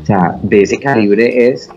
[0.03, 1.71] O sea, de ese calibre es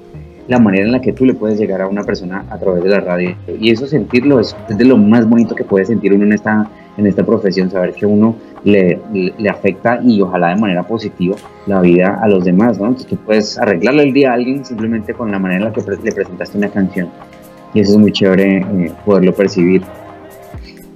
[0.47, 2.89] la manera en la que tú le puedes llegar a una persona a través de
[2.89, 3.35] la radio.
[3.59, 7.07] Y eso sentirlo es, de lo más bonito que puede sentir uno en esta, en
[7.07, 11.35] esta profesión, saber que uno le, le, afecta y ojalá de manera positiva
[11.67, 12.87] la vida a los demás, ¿no?
[12.87, 15.81] Entonces tú puedes arreglarle el día a alguien simplemente con la manera en la que
[16.03, 17.09] le presentaste una canción.
[17.73, 19.81] Y eso es muy chévere eh, poderlo percibir.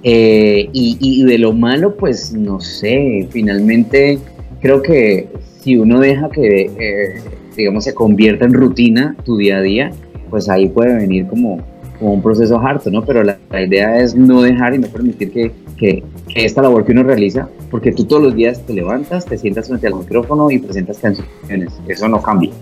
[0.04, 4.18] Eh, y, y de lo malo, pues no sé, finalmente
[4.60, 5.28] creo que
[5.60, 7.20] si uno deja que eh,
[7.58, 9.90] digamos, se convierta en rutina tu día a día,
[10.30, 11.58] pues ahí puede venir como,
[11.98, 13.04] como un proceso harto, ¿no?
[13.04, 17.02] Pero la, idea es no dejar y no permitir que, que, esta labor que uno
[17.02, 20.98] realiza, porque tú todos los días te levantas, te sientas frente al micrófono y presentas
[20.98, 22.52] canciones, eso no cambia.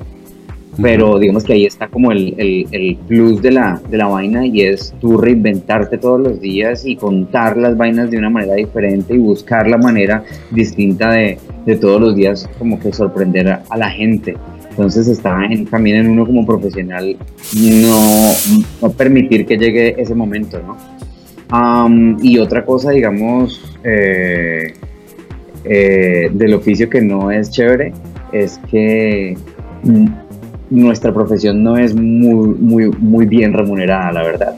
[0.81, 4.45] Pero digamos que ahí está como el, el, el, plus de la, de la vaina
[4.45, 9.15] y es tú reinventarte todos los días y contar las vainas de una manera diferente
[9.15, 13.79] y buscar la manera distinta de, de todos los días como que sorprender a, a
[13.79, 14.37] la gente.
[14.77, 17.17] Entonces está también en uno como profesional
[17.59, 18.33] no,
[18.83, 20.77] no, permitir que llegue ese momento, ¿no?
[22.21, 24.75] y otra cosa, digamos, eh,
[25.65, 27.95] eh, del oficio que no es chévere,
[28.33, 29.39] es que
[30.69, 34.57] nuestra profesión no es muy, muy, muy bien remunerada, la verdad.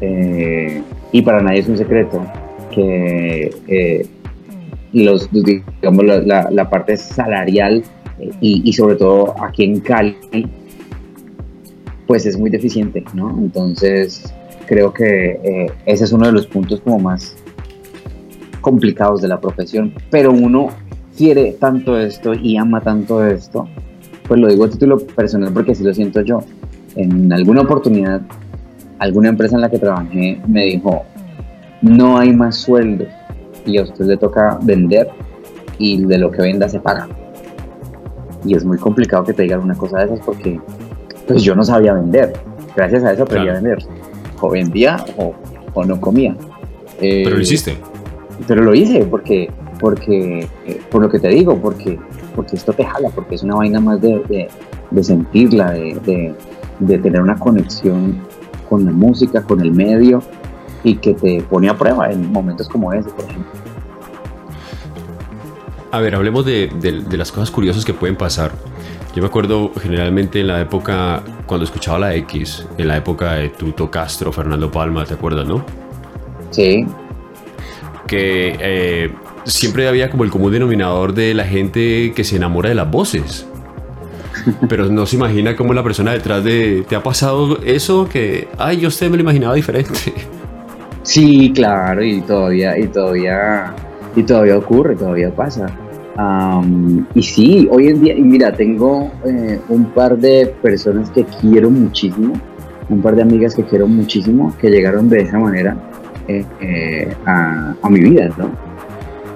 [0.00, 2.24] Eh, y para nadie es un secreto
[2.72, 4.06] que
[4.92, 7.82] los, digamos, la parte salarial
[8.40, 10.16] y, sobre todo aquí en Cali,
[12.06, 13.30] pues es muy deficiente, ¿no?
[13.38, 14.32] Entonces
[14.66, 17.36] creo que eh, ese es uno de los puntos como más
[18.60, 20.68] complicados de la profesión, pero uno
[21.16, 23.68] quiere tanto esto y ama tanto esto,
[24.28, 26.40] pues lo digo a título personal porque así lo siento yo.
[26.94, 28.20] En alguna oportunidad,
[28.98, 31.04] alguna empresa en la que trabajé me dijo,
[31.80, 33.06] no hay más sueldo
[33.66, 35.08] y a usted le toca vender
[35.78, 37.08] y de lo que venda se paga
[38.44, 40.60] y es muy complicado que te digan una cosa de esas porque
[41.26, 42.32] pues yo no sabía vender.
[42.76, 43.78] Gracias a eso aprendí a vender.
[44.40, 45.34] O vendía o,
[45.74, 46.34] o no comía.
[46.98, 47.76] pero lo eh, hiciste.
[48.46, 51.98] Pero lo hice porque, porque eh, por lo que te digo, porque,
[52.34, 54.48] porque esto te jala, porque es una vaina más de,
[54.90, 56.34] de, sentirla, de,
[56.80, 58.18] de, tener una conexión
[58.68, 60.22] con la música, con el medio
[60.82, 63.51] y que te pone a prueba en momentos como ese, por ejemplo.
[65.92, 66.70] A ver, hablemos de,
[67.10, 68.50] las cosas curiosas que pueden pasar.
[69.14, 73.50] Yo me acuerdo generalmente en la época, cuando escuchaba la X, en la época de
[73.50, 75.62] Tuto Castro, Fernando Palma, ¿te acuerdas, no?
[76.48, 76.86] Sí.
[78.06, 79.12] Que eh,
[79.44, 83.46] siempre había como el común denominador de la gente que se enamora de las voces.
[84.70, 86.86] Pero no se imagina cómo la persona detrás de...
[86.88, 88.08] ¿Te ha pasado eso?
[88.08, 90.14] Que, ay, yo usted me lo imaginaba diferente.
[91.02, 93.74] Sí, claro, y todavía, y todavía,
[94.16, 95.70] y todavía ocurre, todavía pasa
[97.14, 101.70] y sí, hoy en día, y mira, tengo eh, un par de personas que quiero
[101.70, 102.34] muchísimo,
[102.88, 105.76] un par de amigas que quiero muchísimo, que llegaron de esa manera
[106.28, 108.50] eh, eh, a, mi vida, ¿no?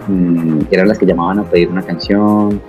[0.08, 2.60] Mm, eran las que llamaban a pedir una canción,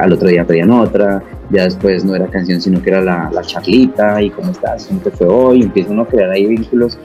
[0.00, 4.22] al otro día pedían otra, ya después no era canción, sino que era la, charlita,
[4.22, 6.96] y cómo estás, cómo te fue hoy, empieza uno a crear ahí vínculos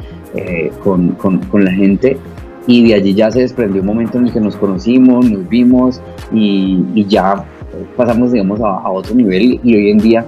[0.84, 2.20] con, con, con la gente
[2.68, 6.02] y de allí ya se desprendió un momento en el que nos conocimos, nos vimos
[6.32, 7.46] y, y ya
[7.96, 10.26] pasamos, digamos, a, otro nivel y hoy en día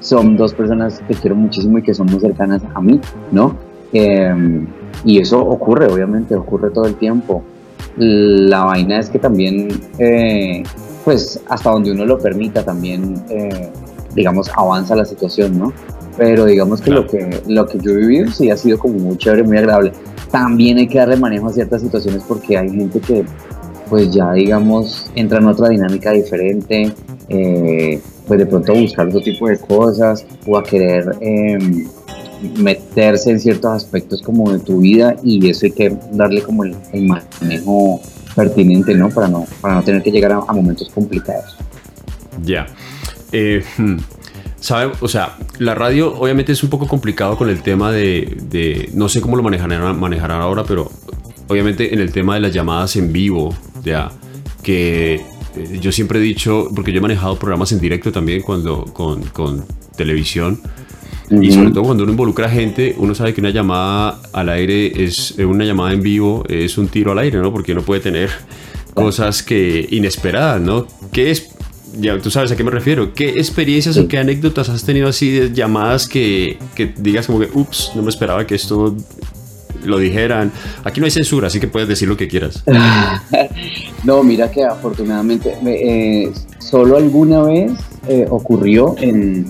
[0.00, 3.00] son dos personas que quiero muchísimo y que son muy cercanas a mí,
[3.32, 3.56] ¿no?
[3.92, 4.66] Em,
[5.04, 7.42] y eso ocurre, obviamente, ocurre todo el tiempo.
[7.96, 10.62] La vaina es que también, eh,
[11.04, 13.70] pues hasta donde uno lo permita, también, eh,
[14.14, 15.72] digamos, avanza la situación, ¿no?
[16.16, 19.16] Pero digamos que, lo que lo que yo he vivido sí ha sido como muy
[19.16, 19.92] chévere, muy agradable.
[20.30, 23.24] También hay que darle manejo a ciertas situaciones porque hay gente que,
[23.88, 26.92] pues ya, digamos, entra en otra dinámica diferente,
[27.28, 31.86] eh, pues de pronto a buscar otro tipo de cosas o a querer em,
[32.58, 36.76] meterse en ciertos aspectos como de tu vida y eso hay que darle como el,
[37.02, 38.00] manejo
[38.36, 39.08] pertinente, ¿no?
[39.08, 41.56] Para no, para no tener que llegar a, momentos complicados.
[42.44, 42.66] Ya.
[43.32, 43.96] Eh, hmm,
[44.60, 44.92] ¿Sabe?
[45.00, 49.20] O sea, la radio obviamente es un poco complicado con el tema de, no sé
[49.20, 50.90] cómo lo manejarán, manejarán ahora, pero
[51.46, 54.10] obviamente en el tema de las llamadas en vivo, ya,
[54.62, 58.84] que eh, yo siempre he dicho, porque yo he manejado programas en directo también cuando
[58.84, 59.64] con, con
[59.96, 60.60] televisión,
[61.30, 65.38] y sobre todo cuando uno involucra gente, uno sabe que una llamada al aire es
[65.38, 67.52] eh, una llamada en vivo, es un tiro al aire, ¿no?
[67.52, 68.30] Porque uno puede tener
[68.94, 70.86] cosas que inesperadas, ¿no?
[71.12, 71.54] ¿Qué es?
[71.98, 73.12] Ya tú sabes a qué me refiero.
[73.14, 77.48] ¿Qué experiencias o qué anécdotas has tenido así de llamadas que, que digas como que,
[77.52, 78.94] ups, no me esperaba que esto
[79.84, 80.52] lo dijeran.
[80.84, 82.64] Aquí no hay censura, así que puedes decir lo que quieras.
[84.04, 87.72] no, mira que afortunadamente eh, solo alguna vez
[88.08, 89.46] eh, ocurrió en,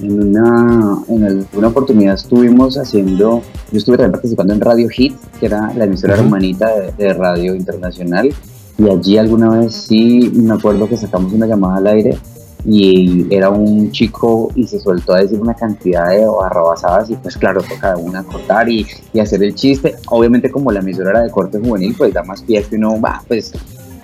[0.00, 5.46] en una, en alguna oportunidad estuvimos haciendo, yo estuve también participando en Radio Hit, que
[5.46, 8.30] era la emisora hermanita de, Radio Internacional,
[8.78, 12.18] y allí alguna vez sí me acuerdo que sacamos una llamada al aire
[12.64, 17.36] y era un chico y se soltó a decir una cantidad de barrabasadas y pues
[17.36, 19.96] claro, toca una cortar y, y, hacer el chiste.
[20.08, 23.22] Obviamente como la emisora era de corte juvenil, pues da más pie que uno va,
[23.26, 23.52] pues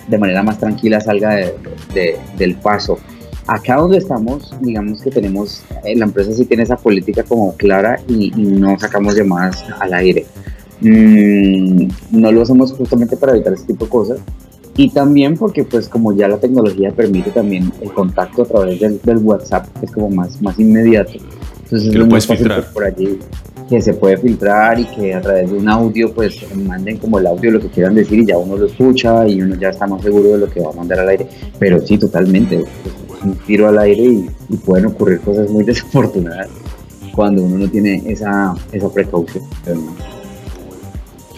[0.07, 1.37] de manera más tranquila salga
[2.37, 2.97] del paso.
[3.47, 7.99] Acá donde estamos, digamos que tenemos, eh, la empresa sí tiene esa política como clara
[8.07, 10.25] y, no sacamos llamadas al aire.
[10.81, 14.19] Mm, no lo hacemos justamente para evitar ese tipo de cosas
[14.79, 19.17] y también porque pues como ya la tecnología permite también el contacto a través del,
[19.17, 21.11] WhatsApp es como más, más inmediato.
[21.63, 23.19] Entonces lo puedes filtrar por allí
[23.67, 27.27] que se puede filtrar y que a través de un audio pues manden como el
[27.27, 30.01] audio lo que quieran decir y ya uno lo escucha y uno ya está más
[30.01, 31.27] seguro de lo que va a mandar al aire.
[31.59, 32.63] Pero sí, totalmente
[33.21, 34.29] un tiro al aire y,
[34.65, 36.47] pueden ocurrir cosas muy desafortunadas
[37.13, 39.43] cuando uno no tiene esa, esa precaución.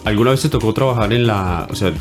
[0.04, 1.92] ¿Alguna vez te tocó trabajar en la, o sea,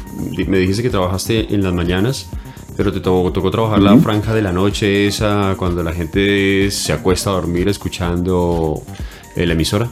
[0.48, 2.30] me dijiste que trabajaste en las mañanas,
[2.76, 6.94] pero te tocó, tocó trabajar la franja de la noche esa, cuando la gente se
[6.94, 8.82] acuesta a dormir escuchando
[9.36, 9.90] eh, la emisora?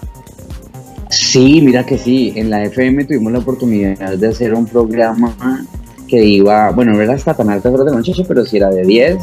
[1.11, 5.35] Sí, mira que sí, en la FM tuvimos la oportunidad de hacer un programa
[6.07, 8.83] que iba, bueno, no era hasta tan altas horas de noche, pero si era de
[8.83, 9.17] 10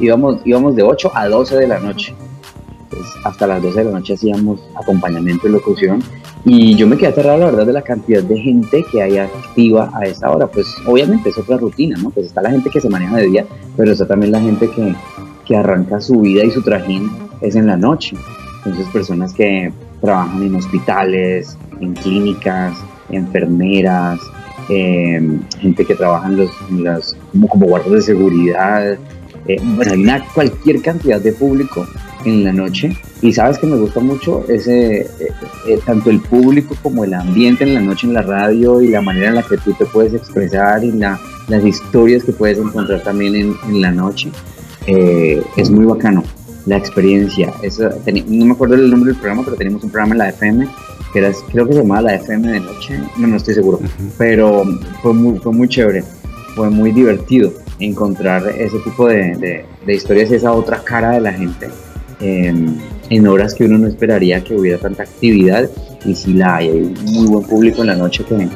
[0.00, 2.14] íbamos, íbamos de 8 a 12 de la noche.
[2.90, 6.02] Pues hasta las 12 de la noche hacíamos acompañamiento y locución.
[6.44, 9.90] Y yo me quedé aterrado, la verdad, de la cantidad de gente que hay activa
[9.94, 10.46] a esa hora.
[10.46, 12.10] Pues obviamente es otra rutina, ¿no?
[12.10, 14.94] Pues está la gente que se maneja de día, pero está también la gente que,
[15.46, 18.16] que arranca su vida y su trajín es en la noche.
[18.58, 22.76] Entonces, personas que trabajan en hospitales, en clínicas,
[23.10, 24.20] enfermeras,
[24.68, 26.36] eh, gente que trabaja en
[26.84, 28.98] los, como, como guardas de seguridad,
[29.46, 31.86] eh, bueno, hay una, cualquier cantidad de público
[32.24, 35.08] en la noche y sabes que me gusta mucho ese, eh,
[35.68, 39.00] eh, tanto el público como el ambiente en la noche en la radio y la
[39.00, 43.02] manera en la que tú te puedes expresar y la, las historias que puedes encontrar
[43.02, 44.30] también en, en la noche.
[44.86, 46.22] es muy bacano
[46.66, 47.52] la experiencia.
[48.26, 50.68] no me acuerdo el nombre del programa, pero teníamos un programa en la FM
[51.14, 53.78] que era, creo que se llamaba la FM de noche, no, no estoy seguro,
[54.18, 54.64] pero
[55.00, 56.02] fue muy, fue muy chévere,
[56.56, 61.32] fue muy divertido encontrar ese tipo de, de, historias y esa otra cara de la
[61.32, 61.68] gente
[62.24, 62.76] em,
[63.10, 65.68] en horas que uno no esperaría que hubiera tanta actividad
[66.04, 68.48] y si la hay, hay un muy buen público en la noche que,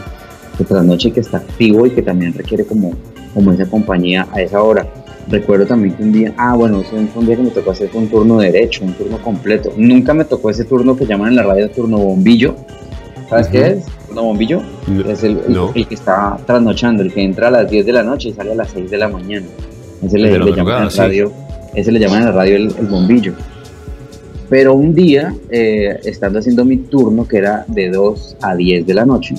[0.56, 2.92] que tras noche que está activo y que también requiere como,
[3.34, 4.86] como esa compañía a esa hora.
[5.30, 8.08] Recuerdo también que un día, ah bueno, fue un día que me tocó hacer un
[8.08, 9.72] turno derecho, un turno completo.
[9.76, 12.56] Nunca me tocó ese turno que llaman en la radio turno bombillo.
[13.28, 13.84] ¿Sabes qué es?
[14.06, 14.62] ¿Turno bombillo?
[15.06, 15.40] es el,
[15.74, 18.54] que está trasnochando, el que entra a las 10 de la noche y sale a
[18.54, 19.46] las 6 de la mañana.
[20.02, 21.32] Ese le, llaman en la radio,
[21.74, 23.34] ese le llaman en la radio el, bombillo.
[24.48, 28.94] Pero un día, eh, estando haciendo mi turno, que era de 2 a 10 de
[28.94, 29.34] la noche,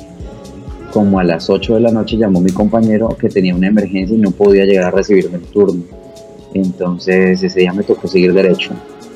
[0.94, 4.20] como a las 8 de la noche llamó mi compañero que tenía una emergencia y
[4.20, 5.84] no podía llegar a recibirme el turno.
[6.54, 8.72] Entonces ese día me tocó seguir derecho.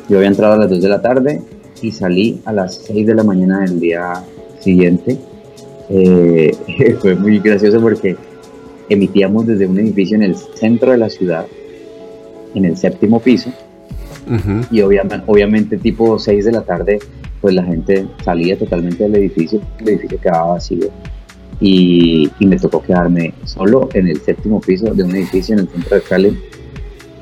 [0.10, 1.42] Yo había entrado a las 2 de la tarde
[1.82, 4.24] y salí a las 6 de la mañana del día
[4.60, 5.18] siguiente.
[5.90, 6.56] Eh,
[7.02, 8.16] fue muy gracioso porque
[8.90, 11.46] emitíamos desde un edificio en el centro de la ciudad,
[12.56, 13.52] en el séptimo piso,
[14.72, 17.00] y obviamente, obviamente tipo 6 de la tarde,
[17.42, 20.90] pues la gente salía totalmente del edificio, el edificio quedaba vacío.
[21.60, 25.96] y, me tocó quedarme solo en el séptimo piso de un edificio en el centro
[25.96, 26.38] de Cali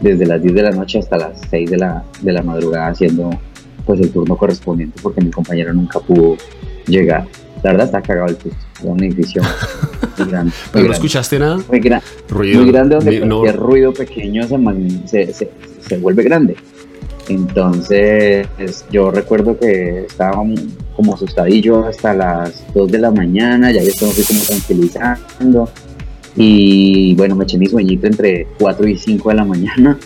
[0.02, 3.30] desde las 10 de la noche hasta las 6 de la, de la madrugada haciendo
[3.86, 6.38] pues el turno correspondiente porque mi compañero nunca pudo
[6.88, 7.28] llegar.
[7.64, 9.42] La verdad está cagado el piso, era un edificio
[10.18, 10.54] muy grande.
[10.72, 11.58] ¿Pero no escuchaste nada?
[11.68, 11.80] Muy,
[12.56, 14.44] muy grande donde cualquier ruido pequeño
[15.06, 16.56] se, se, se, vuelve grande.
[17.32, 18.48] Entonces
[18.92, 20.44] yo recuerdo que estaba
[20.96, 25.70] como asustadillo hasta las 2 de la mañana, ya yo estaba como tranquilizando
[26.36, 29.98] y bueno, me eché mi sueñito entre 4 y 5 de la mañana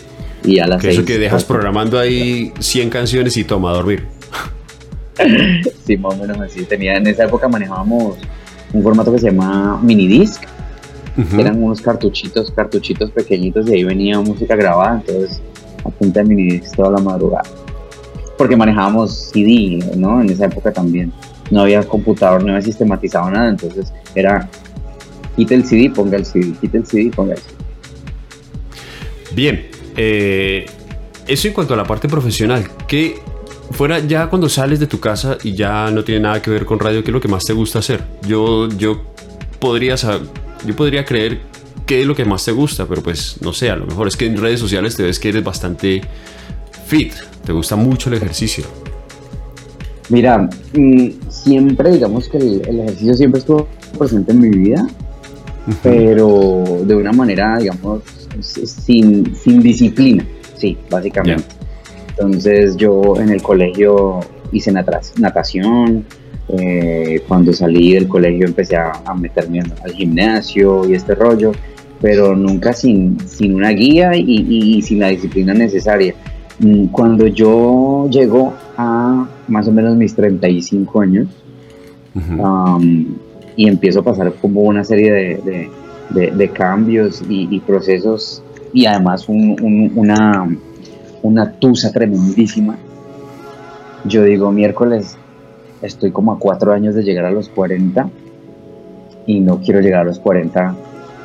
[0.44, 4.04] y a las Eso que dejas programando ahí 100 canciones y toma a dormir.
[5.86, 6.64] sí, más o menos así.
[6.64, 8.16] Tenía, en esa época manejábamos
[8.72, 10.42] un formato que se llama minidisc.
[11.38, 15.00] Eran unos cartuchitos, cartuchitos pequeñitos y ahí venía música grabada.
[15.00, 15.40] Entonces,
[15.86, 17.44] a punta de minidisc toda la madrugada.
[18.36, 20.20] Porque manejábamos CD, ¿no?
[20.20, 21.12] En esa época también.
[21.50, 23.48] No había computador, no había sistematizado nada.
[23.48, 24.48] Entonces, era
[25.36, 27.54] quite el CD, ponga el CD, quite el CD, ponga el CD.
[29.34, 29.66] Bien,
[29.96, 30.66] eh,
[31.26, 33.16] eso en cuanto a la parte profesional, que
[33.70, 36.78] fuera ya cuando sales de tu casa y ya no tiene nada que ver con
[36.78, 38.04] radio, ¿qué es lo que más te gusta hacer?
[38.26, 39.02] Yo, yo,
[39.58, 41.40] podría, yo podría creer
[41.86, 44.16] qué es lo que más te gusta, pero pues no sé, a lo mejor es
[44.16, 46.02] que en redes sociales te ves que eres bastante
[46.86, 47.12] fit,
[47.44, 48.64] te gusta mucho el ejercicio.
[50.08, 53.68] Mira, mm, siempre digamos que el, ejercicio siempre estuvo
[53.98, 54.86] presente en mi vida,
[55.82, 58.02] pero de una manera, digamos,
[58.40, 60.26] sin, sin disciplina,
[60.56, 61.44] sí, básicamente.
[62.10, 64.20] Entonces yo en el colegio
[64.52, 66.04] hice natación,
[66.48, 71.52] eh, cuando salí del colegio empecé a, meterme al gimnasio y este rollo,
[72.00, 76.14] pero nunca sin, sin una guía y, sin la disciplina necesaria.
[76.58, 81.28] Mm, cuando yo llego a más o menos mis 35 años
[83.56, 85.70] y empiezo a pasar como una serie de,
[86.10, 88.42] de, cambios y, procesos
[88.72, 90.48] y además una,
[91.22, 92.76] una tusa tremendísima.
[94.06, 95.16] Yo digo, miércoles,
[95.82, 98.08] estoy como a cuatro años de llegar a los 40
[99.26, 100.74] y no quiero llegar a los 40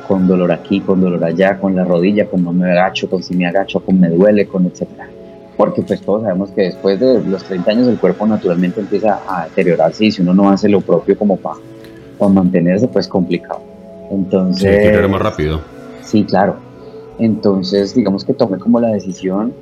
[0.06, 3.34] con dolor aquí, con dolor allá, con la rodilla, con no me agacho, con si
[3.34, 5.08] me agacho, con me duele, con etcétera.
[5.56, 9.44] Porque pues todos sabemos que después de los 30 años el cuerpo naturalmente empieza a
[9.44, 11.56] deteriorarse y si uno no hace lo propio como para
[12.28, 13.60] mantenerse, pues complicado.
[14.10, 14.96] Entonces...
[14.96, 15.60] Sí, más rápido.
[16.02, 16.56] Sí, claro.
[17.18, 19.52] Entonces, digamos que tomé como la decisión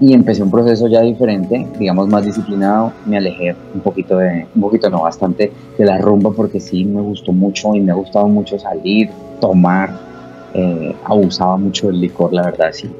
[0.00, 4.60] y empecé un proceso ya diferente, digamos más disciplinado, me alejé un poquito de, un
[4.62, 8.26] poquito no, bastante de la rumba porque sí me gustó mucho y me ha gustado
[8.26, 9.90] mucho salir, tomar,
[10.54, 12.90] eh, abusaba mucho del licor, la verdad, sí.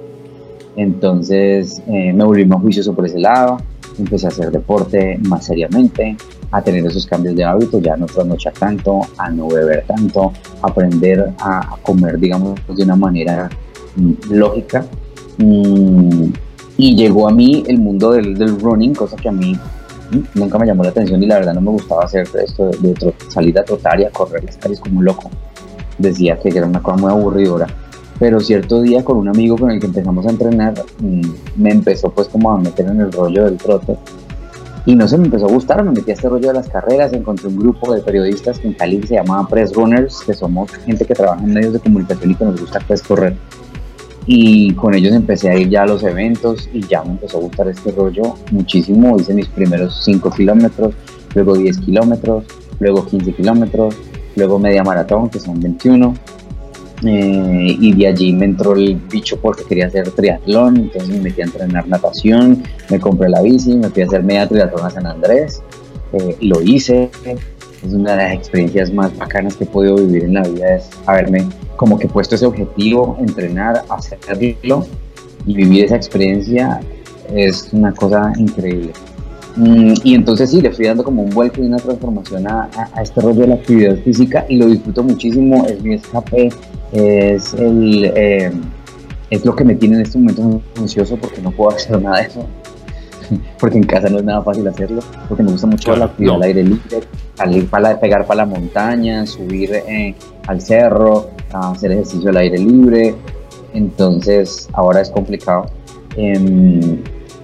[0.77, 3.57] Entonces eh, me volví más juicioso por ese lado,
[3.99, 6.17] empecé a hacer deporte más seriamente,
[6.51, 11.33] a tener esos cambios de hábito, ya no trasnochar tanto, a no beber tanto, aprender
[11.39, 13.49] a, comer, digamos, de una manera
[13.97, 14.85] mm, lógica.
[15.39, 16.31] Mm,
[16.81, 20.67] y llegó a mí el mundo del, running, cosa que a mí mm, nunca me
[20.67, 24.01] llamó la atención y la verdad no me gustaba hacer esto de, salir a trotar
[24.01, 25.31] y a correr las calles como un loco.
[25.99, 27.67] Decía que era una cosa muy aburridora.
[28.19, 30.75] Pero cierto día con un amigo con el que empezamos a entrenar,
[31.57, 33.97] me empezó pues como a meter en el rollo del trote
[34.87, 37.13] y no se me empezó a gustar, me metí a este rollo de las carreras,
[37.13, 41.05] encontré un grupo de periodistas que en Cali se llamaba Press Runners, que somos gente
[41.05, 43.37] que trabaja en medios de comunicación y que nos gusta pues correr.
[44.27, 47.41] Y con ellos empecé a ir ya a los eventos y ya me empezó a
[47.41, 49.19] gustar este rollo muchísimo.
[49.19, 50.95] Hice mis primeros 5 kilómetros,
[51.35, 52.45] luego 10 kilómetros,
[52.79, 53.95] luego 15 kilómetros,
[54.37, 56.15] luego media maratón, que son 21
[57.05, 61.41] eh, y de allí me entró el bicho porque quería hacer triatlón, entonces me metí
[61.41, 65.07] a entrenar natación, me compré la bici, me fui a hacer media triatlón a San
[65.07, 65.63] Andrés,
[66.13, 70.35] eh, lo hice, es una de las experiencias más bacanas que he podido vivir en
[70.35, 71.47] la vida, es haberme
[71.81, 74.87] como que puesto ese objetivo, entrenar, hacerlo
[75.47, 76.79] y vivir esa experiencia
[77.35, 78.93] es una cosa increíble.
[79.57, 83.01] Mm, y entonces sí, le fui dando como un vuelco y una transformación a, a,
[83.01, 86.51] este rollo de la actividad física y lo disfruto muchísimo, es mi escape,
[86.93, 88.53] es, el, eh,
[89.31, 92.27] es lo que me tiene en este momento ansioso porque no puedo hacer nada de
[92.27, 92.47] eso.
[93.59, 96.43] porque en casa no es nada fácil hacerlo, porque me gusta mucho la actividad al
[96.43, 97.01] aire libre,
[97.35, 100.15] salir para pegar para la montaña, subir eh,
[100.47, 103.15] al cerro, hacer ejercicio al aire libre.
[103.73, 105.67] Entonces ahora es complicado.
[106.17, 106.99] Em,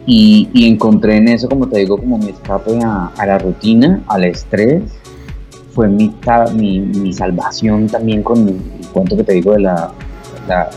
[0.07, 4.25] y, encontré en eso, como te digo, como mi escape a, a la rutina, al
[4.25, 4.83] estrés.
[5.73, 6.15] Fue mi,
[6.55, 8.47] mi, mi salvación también con
[8.95, 9.93] cuento que te digo de la,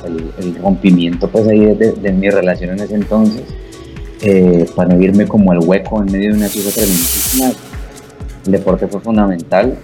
[0.05, 3.43] el, rompimiento pues ahí de, mi relación en ese entonces,
[4.21, 7.51] eh, para no irme como el hueco en medio de una cosa tremendísima,
[8.45, 9.77] el deporte fue fundamental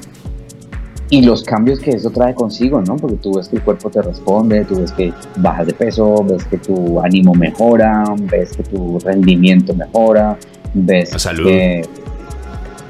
[1.10, 2.96] y los cambios que eso trae consigo, ¿no?
[2.96, 6.44] Porque tú ves que el cuerpo te responde, tú ves que bajas de peso, ves
[6.46, 10.38] que tu ánimo mejora, ves que tu rendimiento mejora,
[10.74, 11.12] ves
[11.44, 11.84] que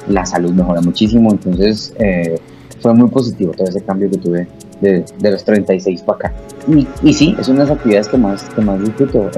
[0.08, 1.32] la salud mejora muchísimo.
[1.32, 2.40] Entonces, eh,
[2.80, 4.48] fue muy positivo todo ese cambio que tuve
[4.82, 6.34] de, los 36 para acá.
[6.68, 9.30] Y, y, sí, es una de las actividades que más, que más disfruto,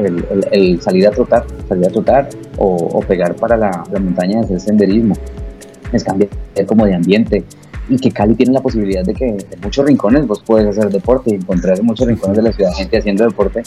[0.51, 5.15] el, salir a trotar, salir a trotar o, pegar para la, la montaña, hacer senderismo.
[5.93, 6.29] Es cambiar
[6.67, 7.43] como de ambiente,
[7.89, 11.31] y que Cali tiene la posibilidad de que en muchos rincones vos puedes hacer deporte
[11.31, 13.63] y encontrar en muchos rincones de la ciudad gente haciendo deporte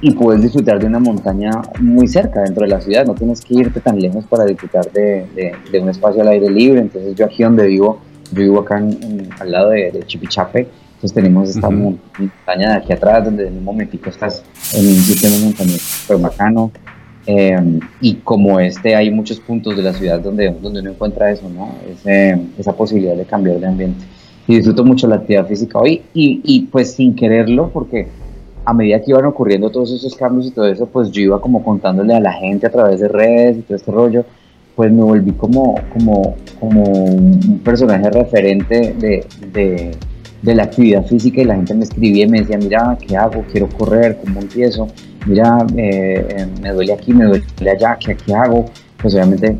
[0.00, 3.54] y puedes disfrutar de una montaña muy cerca dentro de la ciudad, no tienes que
[3.54, 5.26] irte tan lejos para disfrutar de,
[5.72, 7.98] de, un espacio al aire libre, entonces yo aquí donde vivo,
[8.32, 8.82] yo vivo acá
[9.40, 14.10] al lado de, Chipichape, entonces tenemos esta montaña de aquí atrás donde en un momentito
[14.10, 14.42] estás
[14.74, 16.72] en un sistema montañoso súper bacano,
[17.30, 21.46] Em, y como este, hay muchos puntos de la ciudad donde, donde uno encuentra eso,
[21.50, 21.74] ¿no?
[22.56, 24.02] esa posibilidad de cambiar de ambiente.
[24.46, 28.08] Y disfruto mucho la actividad física hoy y, y, pues sin quererlo, porque
[28.64, 31.62] a medida que iban ocurriendo todos esos cambios y todo eso, pues yo iba como
[31.62, 34.24] contándole a la gente a través de redes y todo este rollo,
[34.78, 39.90] pues me volví como, como, como un personaje referente de, de,
[40.40, 43.44] de la actividad física y la gente me escribía y me decía, mira, ¿qué hago?
[43.50, 44.86] Quiero correr, ¿cómo empiezo?
[45.26, 48.66] mira, eh, me duele aquí, me duele allá, ¿qué, qué hago?
[49.02, 49.58] Pues obviamente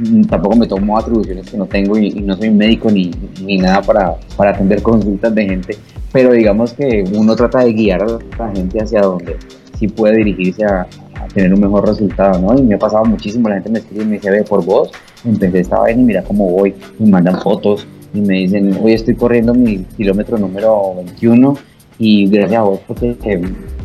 [0.00, 3.82] mm, tampoco me tomo atribuciones que no tengo y, no soy médico ni, ni nada
[3.82, 5.78] para, para, atender consultas de gente,
[6.12, 9.36] pero digamos que uno trata de guiar a la gente hacia donde
[9.78, 10.88] sí puede dirigirse a,
[11.28, 12.58] tener un mejor resultado, ¿no?
[12.58, 14.90] Y me ha pasado muchísimo, la gente me escribe y me dice, ve, por vos,
[15.24, 19.14] empecé esta vaina y mira cómo voy, me mandan fotos y me dicen, hoy estoy
[19.14, 21.56] corriendo mi kilómetro número 21
[21.98, 23.16] y gracias a vos porque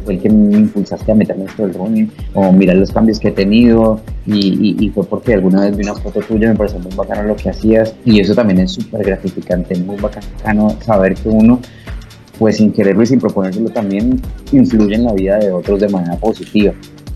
[0.03, 3.29] fue el que me impulsaste a meterme esto del running, o mirar los cambios que
[3.29, 6.93] he tenido, y, y, fue porque alguna vez vi una foto tuya, me pareció muy
[6.95, 11.59] bacano lo que hacías, y eso también es súper gratificante, muy bacano saber que uno,
[12.39, 14.19] pues sin quererlo y sin proponérselo también,
[14.51, 16.73] influye en la vida de otros de manera positiva.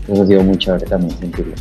[0.08, 1.54] Eso ha sido muy chévere también sentirlo.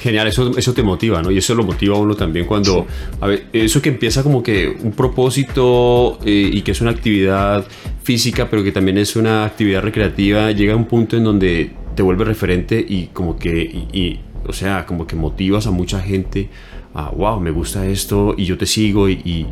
[0.00, 1.30] Genial, eso, eso te motiva, ¿no?
[1.30, 2.86] Y eso lo motiva a uno también cuando,
[3.20, 7.66] a ver, eso que empieza como que un propósito eh, y que es una actividad
[8.02, 12.02] física, pero que también es una actividad recreativa, llega a un punto en donde te
[12.02, 13.52] vuelve referente y como que,
[13.92, 16.48] y, o sea, como que motivas a mucha gente
[16.94, 19.46] a, wow, me gusta esto y yo te sigo y, y,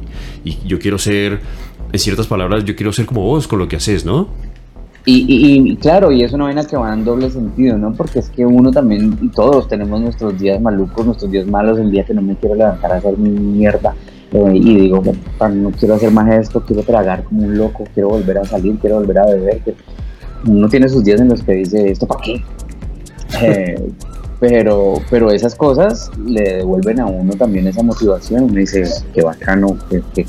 [0.44, 1.40] y yo quiero ser,
[1.92, 4.28] en ciertas palabras, yo quiero ser como vos con lo que haces, ¿no?
[5.10, 7.94] Y, claro, y eso no viene a que va en doble sentido, ¿no?
[7.94, 11.90] Porque es que uno también, y todos tenemos nuestros días malucos, nuestros días malos, el
[11.90, 13.94] día que no me quiero levantar a hacer mi mierda
[14.32, 15.02] eh, y digo,
[15.50, 18.96] no quiero hacer más esto, quiero tragar como un loco, quiero volver a salir, quiero
[18.96, 19.62] volver a beber.
[20.46, 22.44] Uno tiene sus días en los que dice, ¿esto para qué?
[23.42, 23.92] Eh,
[24.40, 28.44] pero, pero esas cosas le devuelven a uno también esa motivación.
[28.44, 30.26] Uno dice, qué bacano que, que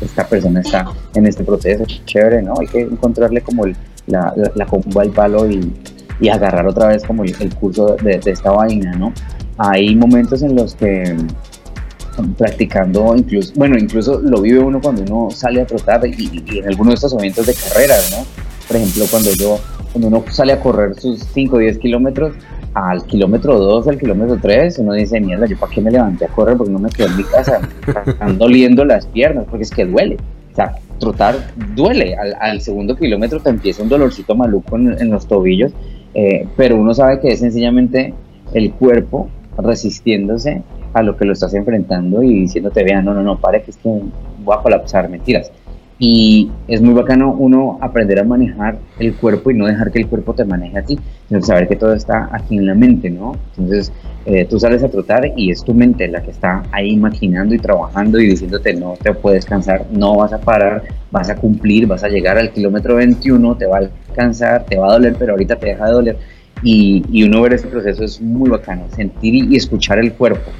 [0.00, 2.54] esta persona está en este proceso, chévere, ¿no?
[2.60, 3.76] Hay que encontrarle como el,
[4.08, 5.72] la, la, comba al palo y,
[6.20, 9.12] y, agarrar otra vez como el, curso de, esta vaina, ¿no?
[9.58, 15.30] Hay momentos en los que mm, practicando incluso, bueno, incluso lo vive uno cuando uno
[15.30, 18.48] sale a trotar y, y en algunos de estos eventos de carreras, ¿no?
[18.66, 19.58] Por ejemplo, cuando yo,
[19.92, 22.34] cuando uno sale a correr sus 5 o 10 kilómetros,
[22.74, 26.28] al kilómetro 2, al kilómetro 3, uno dice, mierda, ¿yo para qué me levanté a
[26.28, 26.56] correr?
[26.56, 27.60] Porque no me quedé en mi casa,
[28.06, 30.18] están doliendo las piernas, porque es que duele.
[30.58, 31.36] Sea, trotar
[31.76, 32.16] duele.
[32.16, 35.70] Al, segundo kilómetro te empieza un dolorcito maluco en, los tobillos,
[36.14, 38.12] eh, pero uno sabe que es sencillamente
[38.52, 40.62] el cuerpo resistiéndose
[40.94, 43.76] a lo que lo estás enfrentando y diciéndote, vean, no, no, no, pare que es
[43.76, 45.52] que voy a colapsar, mentiras.
[46.00, 50.06] Y es muy bacano uno aprender a manejar el cuerpo y no dejar que el
[50.06, 50.96] cuerpo te maneje a ti,
[51.26, 53.36] sino saber que todo está aquí en la mente, ¿no?
[53.56, 53.92] Entonces,
[54.24, 57.58] eh, tú sales a trotar y es tu mente la que está ahí maquinando y
[57.58, 62.04] trabajando y diciéndote no te puedes cansar, no vas a parar, vas a cumplir, vas
[62.04, 65.56] a llegar al kilómetro 21, te va a cansar, te va a doler, pero ahorita
[65.56, 66.16] te deja de doler.
[66.62, 70.50] Y, y uno ver ese proceso es muy bacano, sentir y escuchar el cuerpo,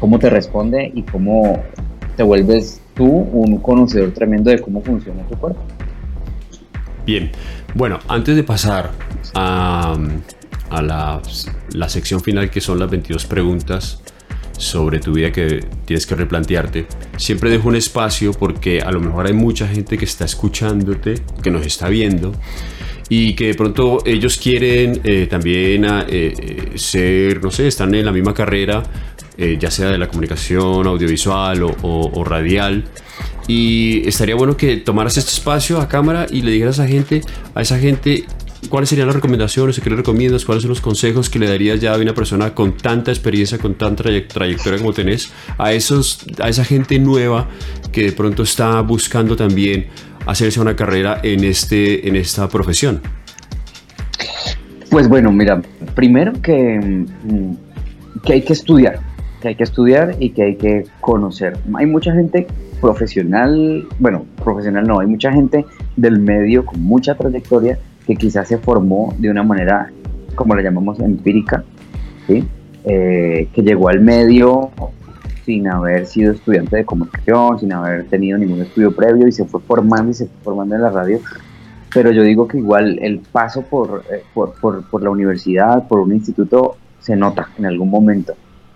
[0.00, 1.60] cómo te responde y cómo
[2.16, 5.60] te vuelves tú un conocedor tremendo de cómo funciona tu cuerpo.
[7.06, 7.30] Bien,
[7.74, 8.90] bueno, antes de pasar
[9.34, 9.96] a,
[10.70, 11.20] la,
[11.72, 14.00] la, sección final que son las 22 preguntas
[14.56, 16.86] sobre tu vida que tienes que replantearte,
[17.16, 21.50] siempre dejo un espacio porque a lo mejor hay mucha gente que está escuchándote, que
[21.50, 22.32] nos está viendo
[23.14, 28.06] y que de pronto ellos quieren eh, también eh, eh, ser, no sé, están en
[28.06, 28.82] la misma carrera,
[29.36, 32.84] eh, ya sea de la comunicación audiovisual o, radial.
[33.48, 37.22] Y estaría bueno que tomaras este espacio a cámara y le dijeras a gente,
[37.54, 38.24] a esa gente
[38.68, 39.80] ¿cuáles serían las recomendaciones?
[39.80, 40.44] ¿Qué le recomiendas?
[40.44, 43.74] ¿Cuáles son los consejos que le darías ya a una persona con tanta experiencia, con
[43.74, 47.48] tanta trayectoria como tenés, a, esos, a esa gente nueva
[47.90, 49.86] que de pronto está buscando también
[50.26, 53.00] hacerse una carrera en, este, en esta profesión?
[54.90, 55.60] Pues bueno, mira,
[55.94, 59.00] primero que, mm, que hay que estudiar,
[59.42, 61.58] que hay que estudiar y que hay que conocer.
[61.74, 62.46] Hay mucha gente
[62.80, 65.66] profesional, bueno, profesional no, hay mucha gente
[65.96, 69.90] del medio con mucha trayectoria que quizás se formó de una manera,
[70.34, 71.64] como la llamamos, empírica,
[72.26, 72.44] ¿sí?
[72.84, 74.70] Eh, que llegó al medio
[75.44, 79.60] sin haber sido estudiante de comunicación, sin haber tenido ningún estudio previo y se fue
[79.60, 81.20] formando y se fue formando en la radio.
[81.92, 86.00] Pero yo digo que igual el paso por, eh, por, por, por la universidad, por
[86.00, 88.34] un instituto, se nota en algún momento,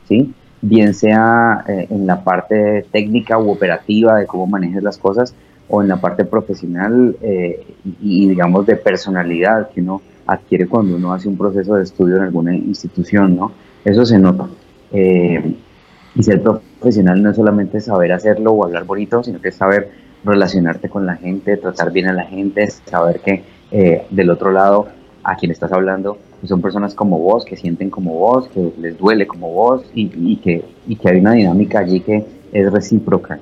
[0.09, 0.35] ¿sí?
[0.63, 5.35] Bien sea eh, en la parte técnica u operativa de cómo manejas las cosas
[5.69, 7.67] o en la parte profesional eh,
[8.01, 12.23] y, digamos de personalidad que uno adquiere cuando uno hace un proceso de estudio en
[12.23, 13.53] alguna institución, ¿no?
[13.85, 14.49] Eso se nota.
[14.93, 19.91] Y ser profesional no es solamente saber hacerlo o hablar bonito, sino que es saber
[20.25, 24.89] relacionarte con la gente, tratar bien a la gente, saber que eh, del otro lado
[25.23, 28.97] a quien estás hablando pues son personas como vos, que sienten como vos, que les
[28.97, 33.39] duele como vos y, que, y que hay una dinámica allí que es recíproca.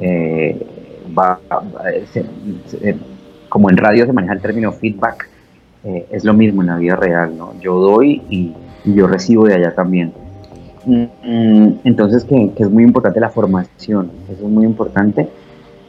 [0.00, 0.60] Eh,
[1.16, 1.38] va,
[3.48, 5.28] como en radio se maneja el término feedback,
[5.84, 7.54] eh, es lo mismo en la vida real, ¿no?
[7.60, 8.52] Yo doy y,
[8.84, 10.12] y yo recibo de allá también.
[10.84, 15.28] Mm, entonces, que, es muy importante la formación, eso es muy importante,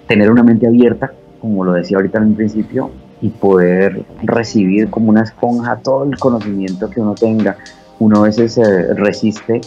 [0.07, 1.11] tener una mente abierta,
[1.41, 2.91] como lo decía ahorita en un principio,
[3.22, 7.57] y poder recibir como una esponja todo el conocimiento que uno tenga.
[7.99, 9.61] Uno a veces se resiste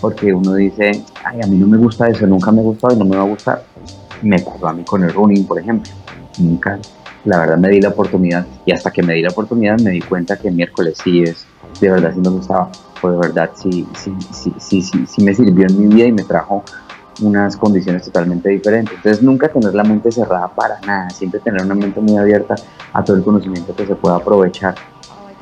[0.00, 0.92] porque uno dice,
[1.24, 3.22] ay, a mí no me gusta eso, nunca me ha gustado y no me va
[3.22, 3.64] a gustar.
[4.22, 5.90] Me pasó a mí con el running, por ejemplo.
[6.38, 6.78] Nunca,
[7.24, 10.00] la verdad, me di la oportunidad y hasta que me di la oportunidad me di
[10.00, 11.46] cuenta que miércoles sí es,
[11.80, 12.70] de verdad sí me gustaba
[13.10, 16.22] de verdad sí, sí, sí, sí, sí, sí me sirvió en mi vida y me
[16.22, 16.62] trajo
[17.22, 18.94] unas condiciones totalmente diferentes.
[18.96, 22.54] Entonces nunca tener la mente cerrada para nada, siempre tener una mente muy abierta
[22.92, 24.74] a todo el conocimiento que se pueda aprovechar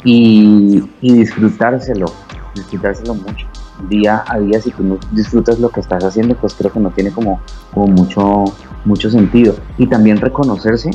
[0.04, 2.06] y, y disfrutárselo,
[2.54, 3.46] disfrutárselo mucho.
[3.88, 6.90] Día a día, si tú no disfrutas lo que estás haciendo, pues creo que no
[6.90, 7.40] tiene como,
[7.72, 8.44] como mucho,
[8.84, 9.54] mucho sentido.
[9.78, 10.90] Y también reconocerse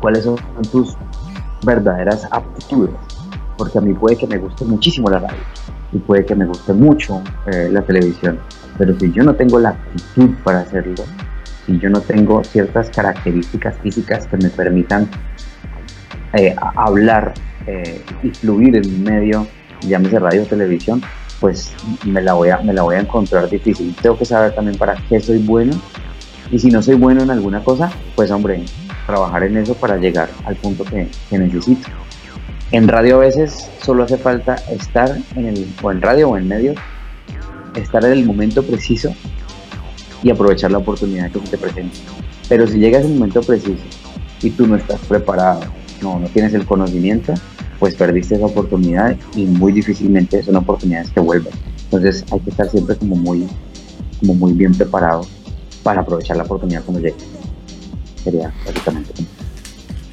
[0.00, 0.36] cuáles son
[0.70, 0.96] tus
[1.64, 2.94] verdaderas aptitudes,
[3.56, 5.38] porque a mí puede que me guste muchísimo la radio,
[5.92, 8.38] y puede que me guste mucho eh, la televisión,
[8.78, 11.04] pero si yo no tengo la actitud para hacerlo,
[11.66, 15.08] si yo no tengo ciertas características físicas que me permitan
[16.34, 17.34] eh, hablar
[17.66, 19.46] eh, y fluir en un medio,
[19.82, 21.02] llámese radio o televisión,
[21.40, 21.72] pues
[22.04, 23.94] me la, voy a, me la voy a encontrar difícil.
[24.00, 25.72] Tengo que saber también para qué soy bueno
[26.50, 28.64] y si no soy bueno en alguna cosa, pues hombre,
[29.06, 31.88] trabajar en eso para llegar al punto que, necesito.
[32.70, 36.48] En radio a veces solo hace falta estar en el, o en radio o en
[36.48, 36.74] medio,
[37.76, 39.14] estar en el momento preciso
[40.22, 41.96] y aprovechar la oportunidad que se te presenta.
[42.48, 43.82] Pero si llegas en momento preciso
[44.42, 45.60] y tú no estás preparado,
[46.02, 47.34] no, no tienes el conocimiento,
[47.78, 51.52] pues perdiste esa oportunidad y muy difícilmente son oportunidades que vuelven.
[51.84, 53.46] Entonces hay que estar siempre como muy,
[54.20, 55.26] como muy bien preparado
[55.82, 57.16] para aprovechar la oportunidad cuando llegue.
[58.22, 59.12] Sería básicamente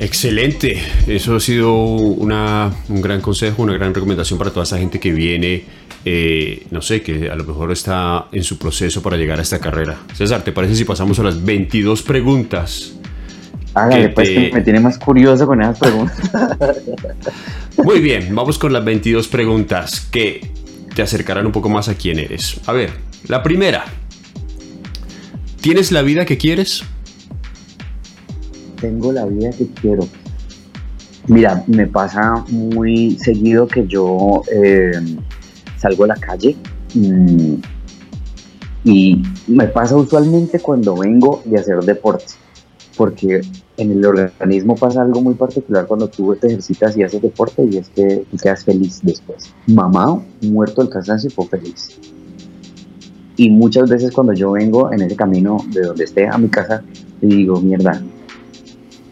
[0.01, 5.11] Excelente, eso ha sido un gran consejo, una gran recomendación para toda esa gente que
[5.11, 5.65] viene,
[6.05, 9.59] eh, no sé, que a lo mejor está en su proceso para llegar a esta
[9.59, 9.97] carrera.
[10.13, 12.93] César, ¿te parece si pasamos a las 22 preguntas?
[13.73, 16.19] Hágale, pues que me tiene más curioso con esas preguntas.
[17.77, 20.51] Muy bien, vamos con las 22 preguntas que
[20.93, 22.59] te acercarán un poco más a quién eres.
[22.65, 22.91] A ver,
[23.27, 23.85] la primera.
[25.61, 26.83] ¿Tienes la vida que quieres?
[28.81, 30.07] tengo la vida que quiero.
[31.27, 34.91] Mira, me pasa muy seguido que yo eh,
[35.81, 36.55] salgo a la calle
[36.93, 37.55] mm,
[38.83, 42.33] y me pasa usualmente cuando vengo de hacer deporte,
[42.97, 43.41] porque
[43.77, 47.77] en el organismo pasa algo muy particular cuando tú te ejercitas y haces deporte y
[47.77, 49.53] es que tú quedas feliz después.
[49.67, 51.99] Mamá, muerto del cansancio, fue feliz.
[53.37, 56.83] Y muchas veces cuando yo vengo en ese camino de donde esté a mi casa,
[57.21, 58.01] digo, mierda,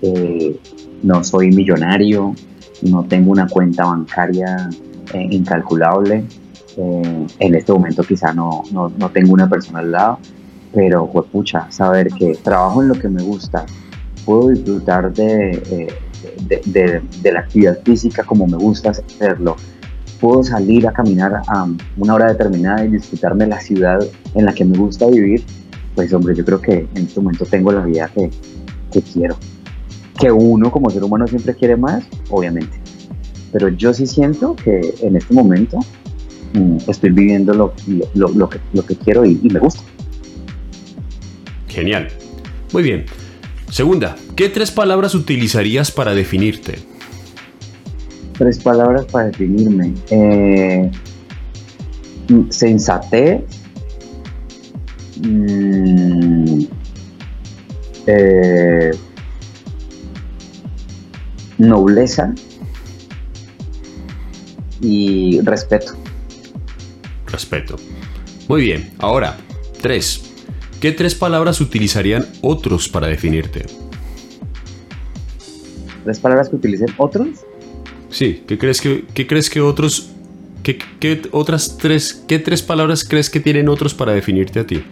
[0.02, 0.60] eh,
[1.04, 2.36] no soy millonario,
[2.84, 4.70] no tengo una cuenta bancaria
[5.14, 6.26] eh, incalculable.
[6.82, 10.20] Eh, en este momento quizá no, no, no, tengo una persona al lado,
[10.74, 13.66] pero pues pucha, saber que trabajo en lo que me gusta,
[14.26, 15.92] puedo disfrutar de,
[16.48, 19.58] de, de, la actividad física como me gusta hacerlo,
[20.22, 21.68] puedo salir a caminar a
[21.98, 24.00] una hora determinada y disfrutarme la ciudad
[24.34, 25.44] en la que me gusta vivir,
[25.96, 28.30] pues hombre, yo creo que en este momento tengo la vida que,
[28.92, 29.36] que quiero
[30.20, 32.78] que uno como ser humano siempre quiere más, obviamente.
[33.52, 35.80] pero yo sí siento que en este momento
[36.88, 37.74] estoy viviendo lo,
[38.14, 39.82] lo, que, lo que, quiero y, y me gusta.
[41.68, 42.08] Genial.
[42.74, 43.06] Muy bien.
[43.70, 46.80] Segunda, ¿qué tres palabras utilizarías para definirte?
[48.38, 49.94] Tres palabras para definirme.
[50.10, 50.90] Eh,
[52.50, 53.44] sensatez.
[55.22, 56.64] Mm,
[58.08, 58.92] eh,
[61.58, 62.34] nobleza
[64.82, 65.94] y respeto.
[67.40, 67.78] Respeto.
[68.50, 68.92] Muy bien.
[69.00, 69.38] Ahora,
[69.82, 70.34] tres.
[70.82, 73.66] ¿Qué tres palabras utilizarían otros para definirte?
[76.04, 77.30] ¿Tres palabras que utilicen otros?
[78.10, 80.12] Sí, ¿qué crees que, qué crees que otros...
[80.64, 84.84] Qué, otras tres, ¿Qué tres palabras crees que tienen otros para definirte a ti?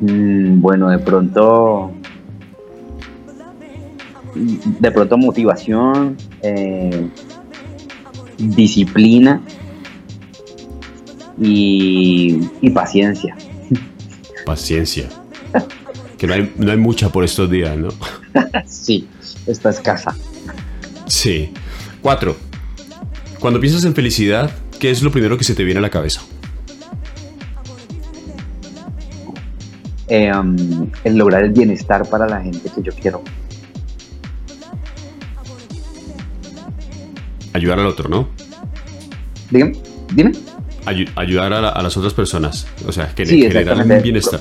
[0.00, 1.90] Mm, bueno, de pronto...
[4.34, 7.08] De pronto motivación, eh,
[8.36, 9.40] disciplina
[11.38, 13.36] y, y paciencia.
[14.44, 15.08] Paciencia.
[16.18, 17.88] Que no hay, no hay mucha por estos días, ¿no?
[18.66, 19.06] sí,
[19.46, 20.16] esta es casa.
[21.06, 21.52] Sí.
[22.00, 22.36] Cuatro.
[23.38, 26.22] Cuando piensas en felicidad, ¿qué es lo primero que se te viene a la cabeza?
[30.08, 33.22] Eh, um, el lograr el bienestar para la gente que yo quiero.
[37.52, 38.28] Ayudar al otro, ¿no?
[39.50, 39.72] Dígame,
[40.14, 40.32] dime
[40.86, 42.66] ayudar a, las otras personas.
[42.86, 44.40] O sea, que generar un bienestar.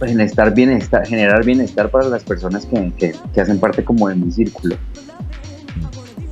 [0.00, 4.76] Bienestar, bienestar, generar bienestar para las personas que, hacen parte como de mi círculo.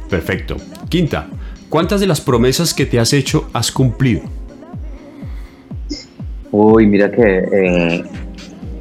[0.09, 0.57] Perfecto.
[0.89, 1.29] Quinta,
[1.69, 4.23] ¿cuántas de las promesas que te has hecho has cumplido?
[6.51, 8.05] Uy, mira que, eh,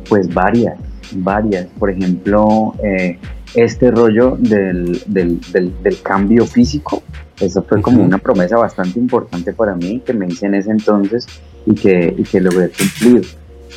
[0.07, 0.75] pues varias,
[1.11, 1.67] varias.
[1.77, 3.19] Por ejemplo, eh,
[3.53, 7.03] este rollo del, del, del, cambio físico,
[7.39, 11.25] eso fue como una promesa bastante importante para mí que me hice en ese entonces
[11.65, 13.27] y que, y que logré cumplir.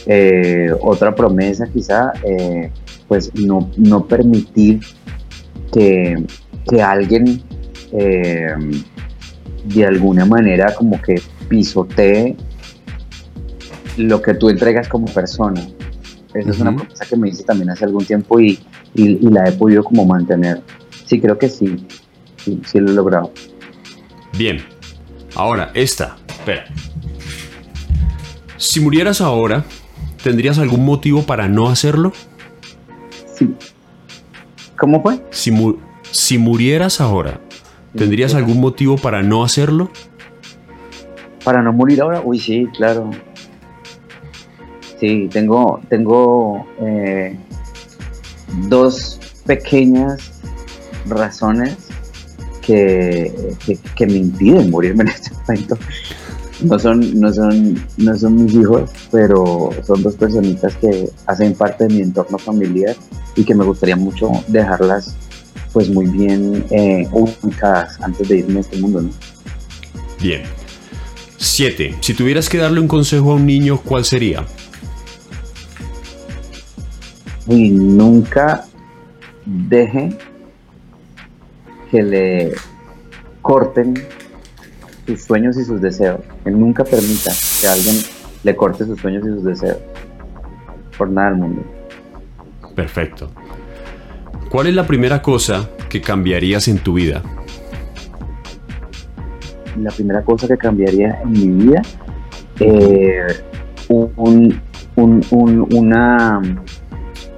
[0.07, 2.71] Eh, otra promesa quizá, eh,
[3.07, 4.81] pues no, no permitir
[5.73, 6.25] que,
[6.69, 7.43] que alguien
[7.93, 8.55] eh,
[9.65, 12.37] de alguna manera como que pisotee
[13.97, 15.63] lo que tú entregas como persona.
[16.35, 18.59] Esa es una promesa que me hice también hace algún tiempo y,
[18.95, 20.63] y, la he podido como mantener.
[21.05, 21.87] Sí, creo que sí,
[22.39, 23.31] sí, sí lo he logrado.
[24.37, 24.65] Bien,
[25.35, 26.65] ahora esta, espera.
[28.57, 29.65] Si murieras ahora,
[30.23, 32.13] ¿tendrías algún motivo para no hacerlo?
[33.35, 33.55] Sí.
[34.79, 35.21] ¿Cómo fue?
[35.31, 35.53] Si,
[36.11, 37.41] si murieras ahora,
[37.97, 39.91] ¿tendrías algún motivo para no hacerlo?
[41.45, 43.11] Para no morir ahora, uy, sí, claro.
[44.99, 47.37] Sí, tengo, tengo eh,
[48.69, 50.41] dos pequeñas
[51.07, 51.92] razones
[52.63, 53.33] que,
[54.01, 55.79] me impiden morirme en este momento.
[56.63, 61.89] No son, no, son, no son mis hijos, pero son dos personitas que hacen parte
[61.89, 62.95] de mi entorno familiar
[63.35, 65.17] y que me gustaría mucho dejarlas
[65.73, 69.03] pues muy bien eh, ubicadas antes de irme a este mundo.
[69.03, 69.11] ¿no?
[70.21, 70.43] Bien.
[71.37, 71.97] Siete.
[72.01, 74.47] Si tuvieras que darle un consejo a un niño, ¿cuál sería?
[77.49, 78.65] y nunca
[79.45, 80.17] deje
[81.93, 82.53] que le
[83.43, 83.95] corten
[85.07, 86.21] sus sueños y sus deseos.
[86.43, 87.31] Que nunca permita
[87.61, 87.97] que alguien
[88.43, 89.79] le corte sus sueños y sus deseos.
[90.97, 91.63] Por nada del mundo.
[92.75, 93.31] Perfecto.
[94.51, 97.23] ¿Cuál es la primera cosa que cambiarías en tu vida?
[99.79, 101.83] La primera cosa que cambiaría en mi vida,
[102.61, 103.27] eh,
[103.89, 104.61] un,
[104.97, 106.43] una,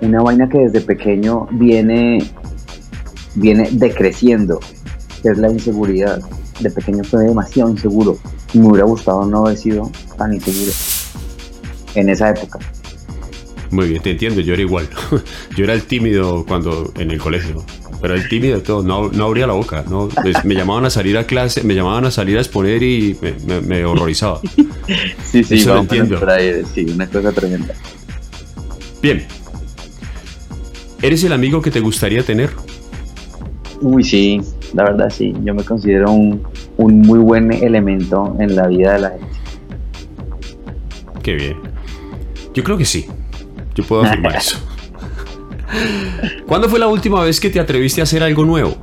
[0.01, 2.19] una vaina que desde pequeño viene,
[3.35, 4.61] viene decreciendo,
[5.23, 6.21] que es la inseguridad.
[6.61, 8.19] De pequeño fue demasiado inseguro.
[8.53, 10.73] Me hubiera gustado no haber sido tan inseguro
[11.95, 12.61] en esa época.
[13.71, 14.89] Muy bien, te entiendo, yo era igual.
[15.57, 17.65] yo era el tímido cuando en el colegio.
[18.01, 19.85] Pero el tímido todo, no, no abría la boca.
[19.89, 20.09] No,
[20.45, 23.17] me llamaban a salir a clase, me llamaban a salir a exponer y
[23.67, 24.41] me, horrorizaba.
[25.25, 26.21] sí, sí, Eso lo entiendo.
[26.73, 27.75] sí, una cosa tremenda.
[29.01, 29.27] Bien,
[31.05, 32.49] ¿Eres el amigo que te gustaría tener?
[33.81, 34.41] Uy, sí,
[34.73, 35.35] la verdad sí.
[35.43, 36.43] Yo me considero un,
[36.79, 39.27] muy buen elemento en la vida de la gente.
[41.23, 41.57] Qué bien.
[42.55, 43.07] Yo creo que sí.
[43.75, 44.59] Yo puedo afirmar eso.
[46.47, 48.77] ¿Cuándo fue la última vez que te atreviste a hacer algo nuevo?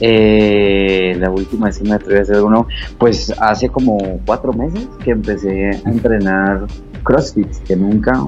[0.00, 2.66] Eh, la última vez que me atreví a hacer algo nuevo,
[2.98, 6.66] pues hace como cuatro meses que empecé a entrenar
[7.04, 8.26] CrossFit, que nunca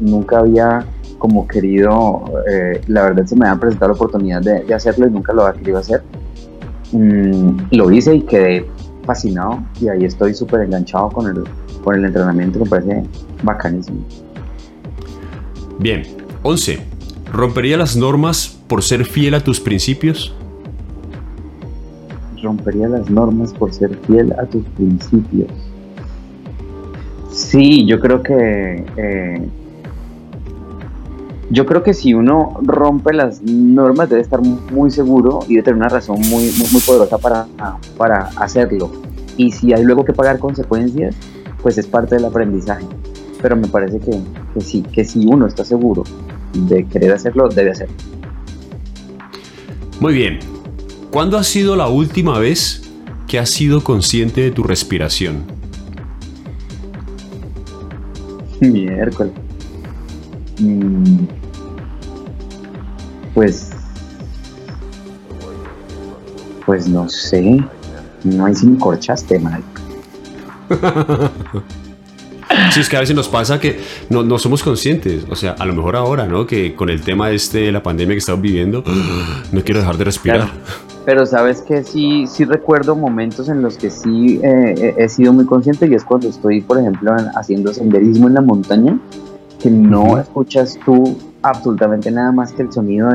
[0.00, 0.84] nunca había
[1.18, 5.32] como querido, eh, la verdad se me había presentado la oportunidad de, hacerlo y nunca
[5.32, 6.02] lo había querido hacer.
[6.92, 8.66] Mm, lo hice y quedé
[9.04, 11.44] fascinado y ahí estoy súper enganchado con el,
[11.82, 13.02] con el entrenamiento, me parece
[13.42, 14.00] bacanísimo.
[15.78, 16.02] Bien,
[16.42, 16.78] 11.
[17.32, 20.34] ¿Rompería las normas por ser fiel a tus principios?
[22.42, 25.50] Rompería las normas por ser fiel a tus principios.
[27.30, 29.48] Sí, yo creo que eh,
[31.50, 35.78] yo creo que si uno rompe las normas debe estar muy seguro y debe tener
[35.78, 37.46] una razón muy, muy, poderosa para,
[37.96, 38.90] para hacerlo.
[39.36, 41.16] Y si hay luego que pagar consecuencias,
[41.62, 42.84] pues es parte del aprendizaje.
[43.40, 44.20] Pero me parece que,
[44.52, 46.04] que sí, que si uno está seguro
[46.52, 47.94] de querer hacerlo, debe hacerlo.
[50.00, 50.40] Muy bien.
[51.10, 52.82] ¿Cuándo ha sido la última vez
[53.26, 55.44] que has sido consciente de tu respiración?
[58.60, 59.47] Miércoles.
[60.58, 61.26] Mm,
[63.34, 63.70] pues.
[66.66, 67.64] Pues no sé.
[68.24, 69.62] No hay sin corchaste, mal.
[72.72, 73.78] Sí, es que a veces nos pasa que
[74.08, 75.24] no, no, somos conscientes.
[75.30, 76.46] O sea, a lo mejor ahora, ¿no?
[76.46, 78.82] Que con el tema este de la pandemia que estamos viviendo,
[79.52, 80.48] no quiero dejar de respirar.
[81.04, 85.46] Pero sabes que sí, sí recuerdo momentos en los que sí eh, he sido muy
[85.46, 88.98] consciente y es cuando estoy, por ejemplo, haciendo senderismo en la montaña
[89.58, 93.10] que no escuchas tú absolutamente nada más que el sonido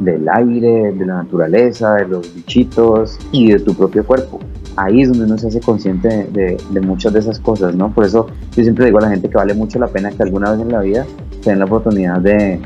[0.00, 4.40] del aire, de la naturaleza, de los bichitos y de tu propio cuerpo.
[4.76, 7.92] Ahí es donde uno se hace consciente de, muchas de esas cosas, ¿no?
[7.92, 8.26] Por eso
[8.56, 10.72] yo siempre digo a la gente que vale mucho la pena que alguna vez en
[10.72, 11.06] la vida
[11.42, 12.60] tengan la oportunidad de,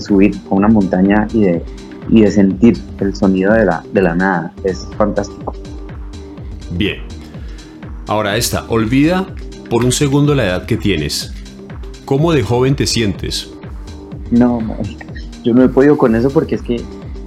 [0.00, 1.62] subir a una montaña y de,
[2.08, 4.52] y de sentir el sonido de la, de la nada.
[4.64, 5.52] Es fantástico.
[6.72, 7.00] Bien.
[8.06, 9.26] Ahora esta, olvida
[9.68, 11.34] por un segundo la edad que tienes.
[12.10, 13.52] ¿Cómo de joven te sientes?
[14.32, 14.58] No,
[15.44, 16.82] yo no he podido con eso porque es que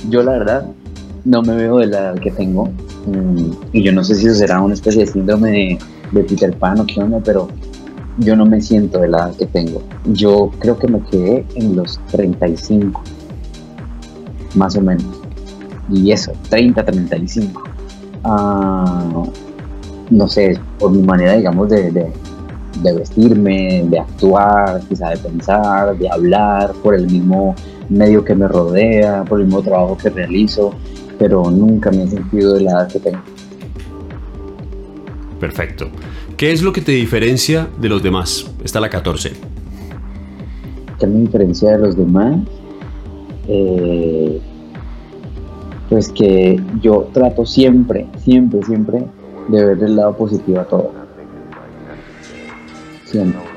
[0.10, 0.66] yo la verdad
[1.24, 2.66] no me veo de la edad que tengo.
[3.06, 5.80] Mm, y yo no sé si eso será una especie de síndrome
[6.12, 7.48] de, Peter Pan o qué onda, pero
[8.18, 9.82] yo no me siento de la edad que tengo.
[10.12, 13.02] Yo creo que me quedé en los 35,
[14.56, 15.06] más o menos.
[15.90, 17.64] Y eso, 30, 35.
[18.26, 19.24] Ah,
[20.10, 22.12] no sé, por mi manera, digamos, de, de
[22.92, 27.56] vestirme, de actuar, quizá de pensar, de hablar, por el mismo
[27.90, 30.74] medio que me rodea, por el mismo trabajo que realizo,
[31.18, 33.22] pero nunca me he sentido de la edad que tengo.
[35.40, 35.88] Perfecto.
[36.38, 38.50] ¿Qué es lo que te diferencia de los demás?
[38.64, 39.32] Está la 14.
[41.00, 42.40] ¿Qué me diferencia de los demás?
[43.48, 44.42] Eh,
[45.90, 49.06] pues que yo trato siempre, siempre, siempre
[49.50, 51.03] de ver el lado positivo a todo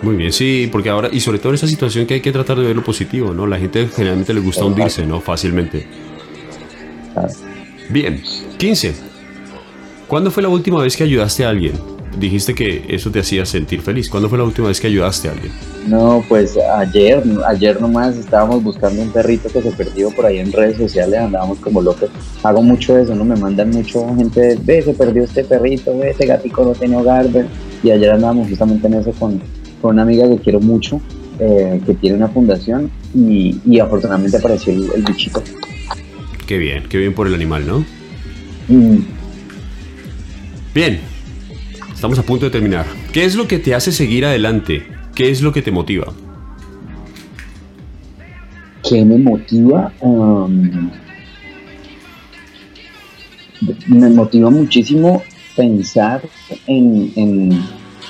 [0.03, 2.59] muy bien, sí, porque ahora, y sobre todo en esa situación que hay que tratar
[2.59, 3.47] de ver lo positivo, ¿no?
[3.47, 5.21] La gente generalmente le gusta hundirse, ¿no?
[5.21, 5.87] Fácilmente.
[7.89, 8.23] Bien,
[8.59, 8.95] 15.
[10.07, 11.73] ¿Cuándo fue la última vez que ayudaste a alguien?
[12.19, 14.09] Dijiste que eso te hacía sentir feliz.
[14.09, 15.53] ¿Cuándo fue la última vez que ayudaste a alguien?
[15.87, 20.51] No, pues ayer, ayer nomás estábamos buscando un perrito que se perdió por ahí en
[20.51, 22.11] redes sociales, andábamos como locos.
[22.43, 23.25] Hago mucho eso, ¿no?
[23.25, 27.31] Me mandan mucho gente, ve, se perdió este perrito, ve, este gatico no tiene hogar,
[27.31, 27.47] ve
[27.87, 29.41] y ayer andábamos justamente en eso con,
[29.81, 31.01] con una amiga que quiero mucho,
[31.39, 35.41] eh, que tiene una fundación y, y afortunadamente apareció el, bichito.
[36.49, 37.85] Qué bien, qué bien por el animal, ¿no?
[38.69, 38.99] Mm.
[40.75, 40.99] Bien,
[41.95, 42.87] estamos a punto de terminar.
[43.13, 44.83] ¿Qué es lo que te hace seguir adelante?
[45.15, 46.13] ¿Qué es lo que te motiva?
[48.89, 49.93] ¿Qué me motiva?
[50.01, 50.91] Um,
[53.87, 55.23] me motiva muchísimo
[55.57, 56.23] pensar
[56.67, 57.13] en,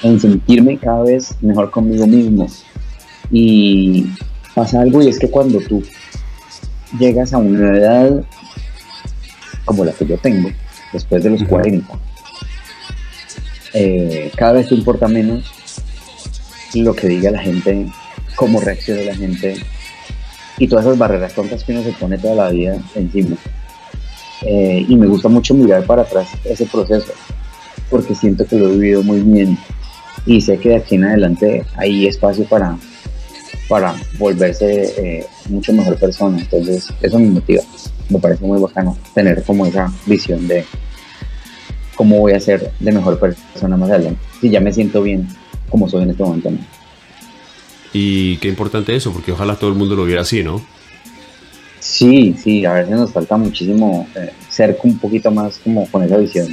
[0.03, 2.47] en, sentirme cada vez mejor conmigo mismo.
[3.30, 4.07] Y
[4.55, 5.82] pasa algo y es que cuando tú
[6.99, 8.24] llegas a una edad
[9.64, 10.51] como la que yo tengo,
[10.93, 11.87] después de los 40,
[13.74, 15.53] eh, cada vez te importa menos
[16.74, 17.87] lo que diga la gente,
[18.37, 19.57] cómo reacciona la gente
[20.59, 23.37] y todas esas barreras tontas que uno se pone toda la vida encima.
[24.43, 27.12] Eh, y me gusta mucho mirar para atrás ese proceso
[27.91, 29.59] porque siento que lo he vivido muy bien
[30.26, 32.76] y sé que de aquí en adelante hay espacio para,
[33.68, 36.39] para volverse eh, mucho mejor persona.
[36.39, 37.62] Entonces, eso me motiva.
[38.09, 40.64] Me parece muy bacano tener como esa visión de
[41.95, 44.20] cómo voy a ser de mejor persona más adelante.
[44.41, 45.28] Si ya me siento bien
[45.68, 46.51] como soy en este momento.
[47.93, 50.61] Y qué importante eso, porque ojalá todo el mundo lo viera así, ¿no?
[51.80, 56.16] Sí, sí, a veces nos falta muchísimo eh, ser un poquito más como con esa
[56.16, 56.49] visión.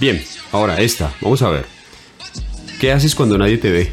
[0.00, 0.20] Bien,
[0.52, 1.64] ahora esta, vamos a ver.
[2.80, 3.88] ¿Qué haces cuando nadie te ve?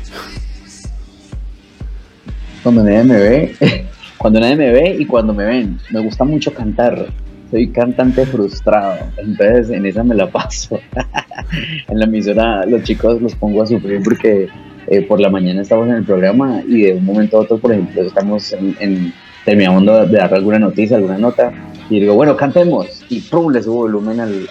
[2.61, 3.55] Cuando nadie me ve,
[4.19, 5.79] cuando nadie me ve y cuando me ven.
[5.89, 7.07] Me gusta mucho cantar.
[7.49, 10.79] Soy cantante frustrado, entonces en esa me la paso.
[11.87, 14.47] en la emisora los chicos los pongo a sufrir porque
[14.87, 17.71] eh, por la mañana estamos en el programa y de un momento a otro, por
[17.71, 19.11] ejemplo, estamos en,
[19.43, 21.51] terminamos de dar alguna noticia, alguna nota
[21.89, 24.47] y digo, bueno, cantemos y pum, le subo volumen al,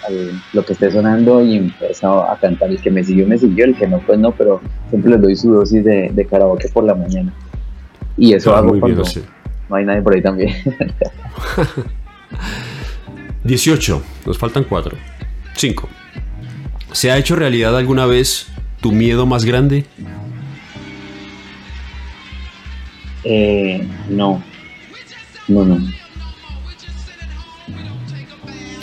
[0.52, 2.70] lo que esté sonando y empiezo a cantar.
[2.70, 4.60] El que me siguió, me siguió, el que no, pues no, pero
[4.90, 7.32] siempre les doy su dosis de, de karaoke por la mañana.
[8.16, 9.02] Y eso hago cuando
[9.68, 10.54] no hay nadie por ahí también.
[13.44, 14.96] 18, nos faltan 4.
[15.54, 15.88] 5.
[16.92, 18.46] ¿Se ha hecho realidad alguna vez
[18.80, 19.84] tu miedo más grande?
[23.24, 24.42] Eh, no.
[25.48, 25.78] No, no.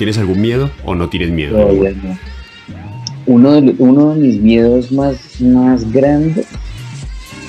[0.02, 1.60] ¿Tienes algún miedo o no tienes miedo?
[1.60, 2.18] no.
[3.28, 6.48] Uno de, uno de mis miedos más, más grandes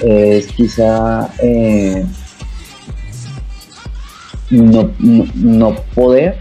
[0.05, 2.05] es quizá eh,
[4.51, 6.37] no, no, poder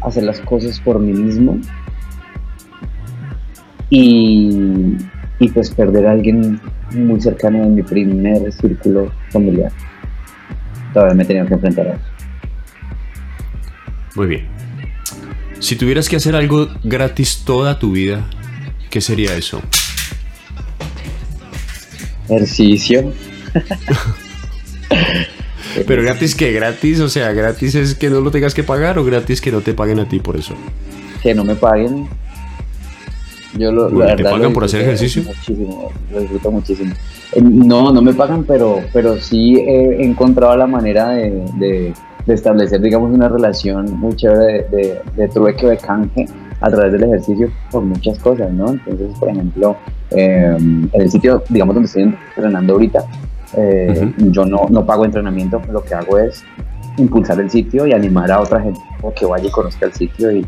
[0.00, 1.58] hacer las cosas por mí mismo
[3.90, 4.94] y,
[5.40, 6.60] y pues perder a alguien
[6.92, 9.72] muy cercano en mi primer círculo familiar.
[10.94, 12.04] Todavía me he tenido que enfrentar a eso.
[14.14, 14.57] Muy bien.
[15.60, 18.24] Si tuvieras que hacer algo gratis toda tu vida,
[18.90, 19.60] ¿qué sería eso?
[22.28, 23.12] Ejercicio.
[25.86, 29.04] Pero gratis que gratis, o sea, gratis es que no lo tengas que pagar o
[29.04, 30.54] gratis que no te paguen a ti por eso.
[31.22, 32.08] Que no me paguen.
[33.56, 35.22] Yo lo, ¿Te pagan por hacer ejercicio?
[35.24, 36.94] Muchísimo, lo disfruto muchísimo.
[37.32, 41.92] Eh, no, no me pagan, pero, pero sí he encontrado la manera de,
[42.34, 46.26] establecer, digamos, una relación muy chévere de, de, trueque o de canje
[46.60, 48.70] a través del ejercicio por muchas cosas, ¿no?
[48.70, 49.76] Entonces, por ejemplo,
[50.10, 53.04] eh, en el sitio, digamos, donde estoy entrenando ahorita,
[53.56, 56.44] eh, yo no, no pago entrenamiento, lo que hago es
[56.96, 58.80] impulsar el sitio y animar a otra gente
[59.14, 60.46] que vaya y conozca el sitio y,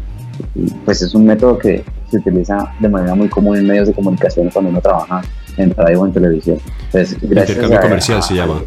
[0.87, 4.49] pues es un método que se utiliza de manera muy común en medios de comunicación
[4.51, 5.20] cuando uno trabaja
[5.59, 6.59] en radio o en televisión.
[6.87, 8.62] Entonces, Intercambio comercial se llama.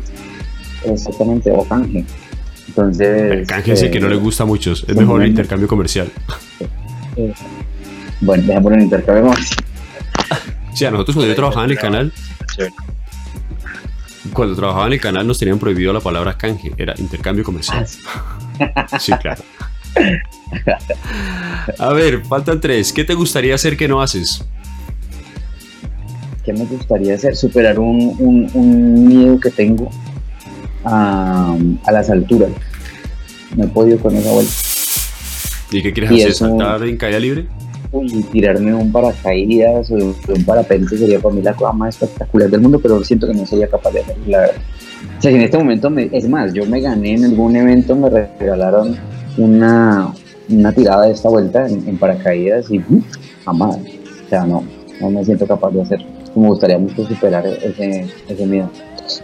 [0.85, 2.05] Exactamente, o canje.
[2.67, 3.31] Entonces...
[3.31, 6.09] El canje sí que no le gusta a muchos, es mejor el intercambio comercial.
[7.17, 7.33] Eh,
[8.21, 9.65] bueno, dejamos en intercambio comercial.
[10.73, 12.11] Sí, a nosotros cuando yo trabajaba en el canal,
[14.33, 17.85] cuando trabajaba en el canal nos tenían prohibido la palabra canje, era intercambio comercial.
[18.75, 19.43] Ah, sí, claro.
[21.77, 22.91] A ver, faltan tres.
[22.91, 24.43] ¿Qué te gustaría hacer que no haces?
[26.43, 27.35] ¿Qué me gustaría hacer?
[27.35, 29.89] Superar un, miedo que tengo
[30.83, 31.57] a,
[31.91, 32.49] las alturas.
[33.55, 34.53] No he podido con esa vuelta.
[35.71, 36.33] ¿Y qué quieres hacer?
[36.33, 37.47] ¿Saltar en caída libre?
[38.01, 42.61] y tirarme un paracaídas o un parapente sería para mí la cosa más espectacular del
[42.61, 44.49] mundo, pero siento que no sería capaz de hacerlo, la
[45.17, 48.09] O sea, en este momento, me, es más, yo me gané en algún evento, me
[48.09, 48.97] regalaron
[49.37, 50.11] una,
[50.49, 52.81] una tirada de esta vuelta en, paracaídas y
[53.45, 54.63] jamás, o sea, no,
[54.99, 56.07] no me siento capaz de hacerlo.
[56.35, 58.69] Me gustaría mucho superar ese, ese miedo.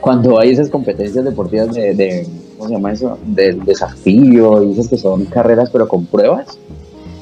[0.02, 2.28] Cuando hay esas competencias deportivas de, de
[2.58, 3.18] ¿cómo se llama eso?
[3.26, 6.58] Del desafío y esas que son carreras pero con pruebas,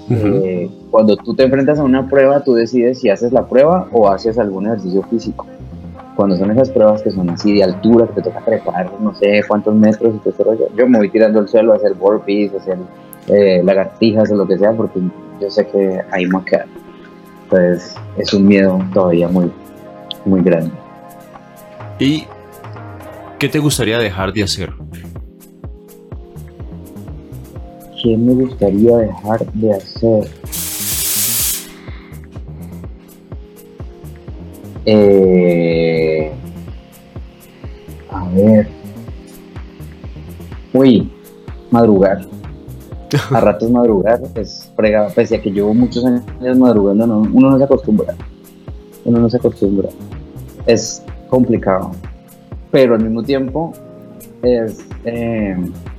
[0.10, 4.10] eh, cuando tú te enfrentas a una prueba, tú decides si haces la prueba o
[4.10, 5.45] haces algún ejercicio físico.
[6.16, 9.41] Cuando son esas pruebas que son así de altura, que te toca trepar no sé
[9.47, 12.58] cuántos metros y todo rollo, yo me voy tirando al suelo a hacer burpees, a
[12.58, 12.78] hacer
[13.28, 14.99] eh, lagartijas o lo que sea, porque
[15.39, 16.66] yo sé que ahí me queda.
[17.43, 19.51] Entonces es un miedo todavía muy,
[20.26, 20.72] muy grande.
[21.99, 22.26] ¿Y
[23.38, 24.73] qué te gustaría dejar de hacer?
[28.01, 30.29] ¿Qué me gustaría dejar de hacer?
[34.85, 36.31] Eh,
[38.09, 38.67] a ver.
[40.73, 41.11] Uy,
[41.71, 42.21] madrugar.
[43.31, 45.13] A ratos madrugar es fregado.
[45.13, 46.23] Pese a que llevo muchos años
[46.57, 48.15] madrugando, uno no se acostumbra.
[49.05, 49.89] Uno no se acostumbra.
[50.65, 51.91] Es complicado.
[52.72, 53.74] Pero al mismo tiempo
[54.41, 55.55] es, eh,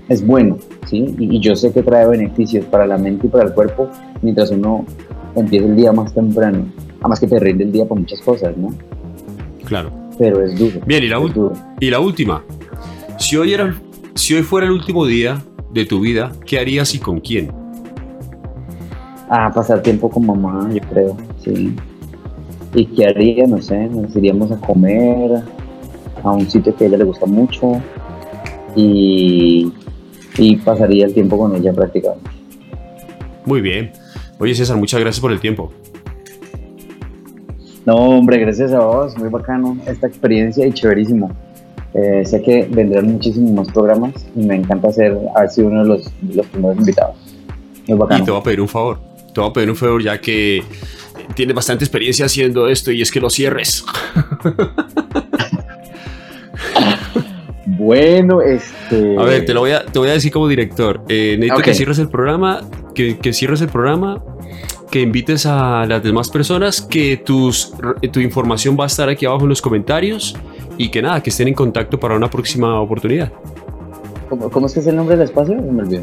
[0.09, 0.59] es bueno
[0.91, 3.89] y, yo sé que trae beneficios para la mente y para el cuerpo
[4.23, 4.85] mientras uno
[5.35, 6.67] empieza el día más temprano.
[7.01, 8.75] Además que te rinde el día por muchas cosas, ¿no?
[9.65, 9.91] Claro.
[10.19, 10.81] Pero es duro.
[10.87, 11.21] Bien, y la,
[11.79, 12.43] y la última.
[13.19, 13.75] Si hoy, era,
[14.15, 15.43] si hoy fuera el último día
[15.73, 17.53] de tu vida, ¿qué harías y con quién?
[19.29, 21.75] Ah, pasar tiempo con mamá, yo creo, sí.
[22.75, 23.47] ¿Y qué haría?
[23.47, 25.43] No sé, nos iríamos a comer
[26.23, 27.81] a un sitio que a ella le gusta mucho
[28.75, 29.73] y
[30.39, 32.31] y pasaría el tiempo con ella prácticamente.
[33.45, 33.93] Muy bien.
[34.39, 35.73] Oye César, muchas gracias por el tiempo.
[37.85, 41.31] No, hombre, gracias a vos, muy bacano esta experiencia y chéverísimo.
[41.95, 45.89] Eh, sé que vendrán muchísimos más programas y me encanta ser, haber sido uno de
[45.89, 47.17] los, los primeros invitados.
[47.89, 48.23] Muy bacano.
[48.23, 49.01] Y te voy a pedir un favor,
[49.35, 50.63] te voy a pedir un favor ya que
[51.35, 53.85] tienes bastante experiencia haciendo esto y es que lo cierres.
[57.89, 59.17] Bueno, este.
[59.17, 61.01] A ver, te lo voy a, te voy a decir como director.
[61.09, 62.61] Eh, necesito que cierres el programa,
[62.95, 64.23] que, que cierres el programa
[64.91, 67.73] que invites a las demás personas, que tus,
[68.13, 70.37] tu información va a estar aquí abajo en los comentarios
[70.77, 73.33] y que nada, que estén en contacto para una próxima oportunidad.
[74.29, 75.55] ¿Cómo, es que es el nombre del espacio?
[75.55, 76.03] me olvidó.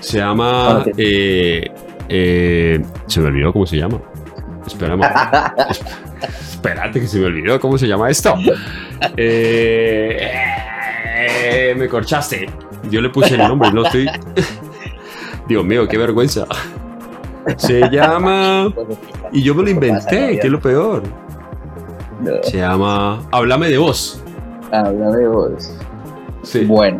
[0.00, 0.82] Se llama...
[0.96, 1.70] Eh,
[2.08, 4.00] eh, se me olvidó cómo se llama.
[4.66, 5.02] Espérame.
[6.48, 8.34] Espérate que se me olvidó cómo se llama esto.
[9.18, 10.42] Eh,
[11.76, 12.48] me corchaste.
[12.90, 14.08] Yo le puse el nombre, no estoy...
[15.48, 16.46] Dios mío, qué vergüenza.
[17.56, 18.72] Se llama.
[19.32, 21.02] Y yo me lo inventé, que es lo peor.
[22.42, 23.22] Se llama.
[23.30, 24.20] Háblame de vos.
[24.72, 25.72] Háblame de vos.
[26.42, 26.64] Sí.
[26.64, 26.98] Bueno.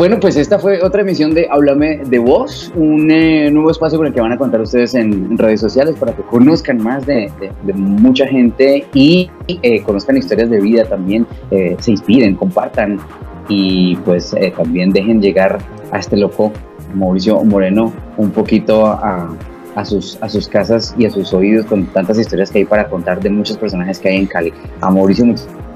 [0.00, 4.06] Bueno, pues esta fue otra emisión de Háblame de Vos, un eh, nuevo espacio con
[4.06, 7.30] el que van a contar ustedes en redes sociales para que conozcan más de,
[7.74, 12.98] mucha gente y eh, conozcan historias de vida también, eh, se inspiren, compartan
[13.46, 15.58] y pues también dejen llegar
[15.90, 16.50] a este loco
[16.94, 19.36] Mauricio Moreno un poquito a,
[19.84, 23.20] sus, a sus casas y a sus oídos con tantas historias que hay para contar
[23.20, 24.50] de muchos personajes que hay en Cali.
[24.80, 25.26] A Mauricio,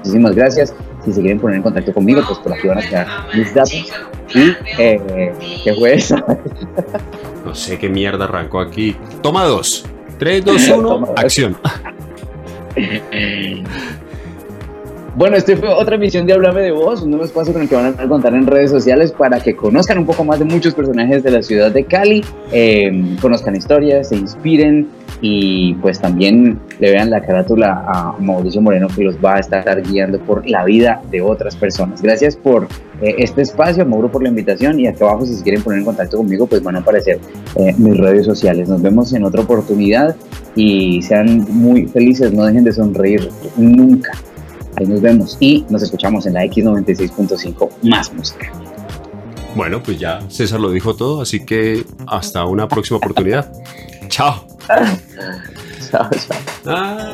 [0.05, 0.73] muchísimas gracias.
[1.03, 3.73] Si se quieren poner en contacto conmigo, pues por aquí van a quedar mis datos.
[4.33, 5.33] Y, eh,
[5.63, 6.15] ¿qué fue eso?
[7.45, 8.95] no sé qué mierda arrancó aquí.
[9.21, 9.85] Toma dos.
[10.17, 11.57] 3, 2, 1, acción.
[15.15, 17.75] Bueno, esta fue otra emisión de Háblame de Voz, un nuevo espacio con el que
[17.75, 21.23] van a contar en redes sociales para que conozcan un poco más de muchos personajes
[21.23, 24.89] de la ciudad de Cali, eh, conozcan historias, se inspiren
[25.21, 29.81] y pues también le vean la carátula a Mauricio Moreno que los va a estar
[29.83, 32.01] guiando por la vida de otras personas.
[32.01, 32.67] Gracias por
[33.01, 35.85] eh, este espacio, Mauro por la invitación y acá abajo si se quieren poner en
[35.85, 37.21] contacto conmigo pues van a aparecer
[37.55, 38.67] eh, mis redes sociales.
[38.67, 40.13] Nos vemos en otra oportunidad
[40.55, 44.11] y sean muy felices, no dejen de sonreír nunca.
[44.77, 48.51] Ahí nos vemos y nos escuchamos en la X96.5 más música.
[49.55, 53.51] Bueno, pues ya César lo dijo todo, así que hasta una próxima oportunidad.
[54.09, 54.45] chao.
[55.91, 56.39] chao, chao.
[56.65, 57.13] Ah.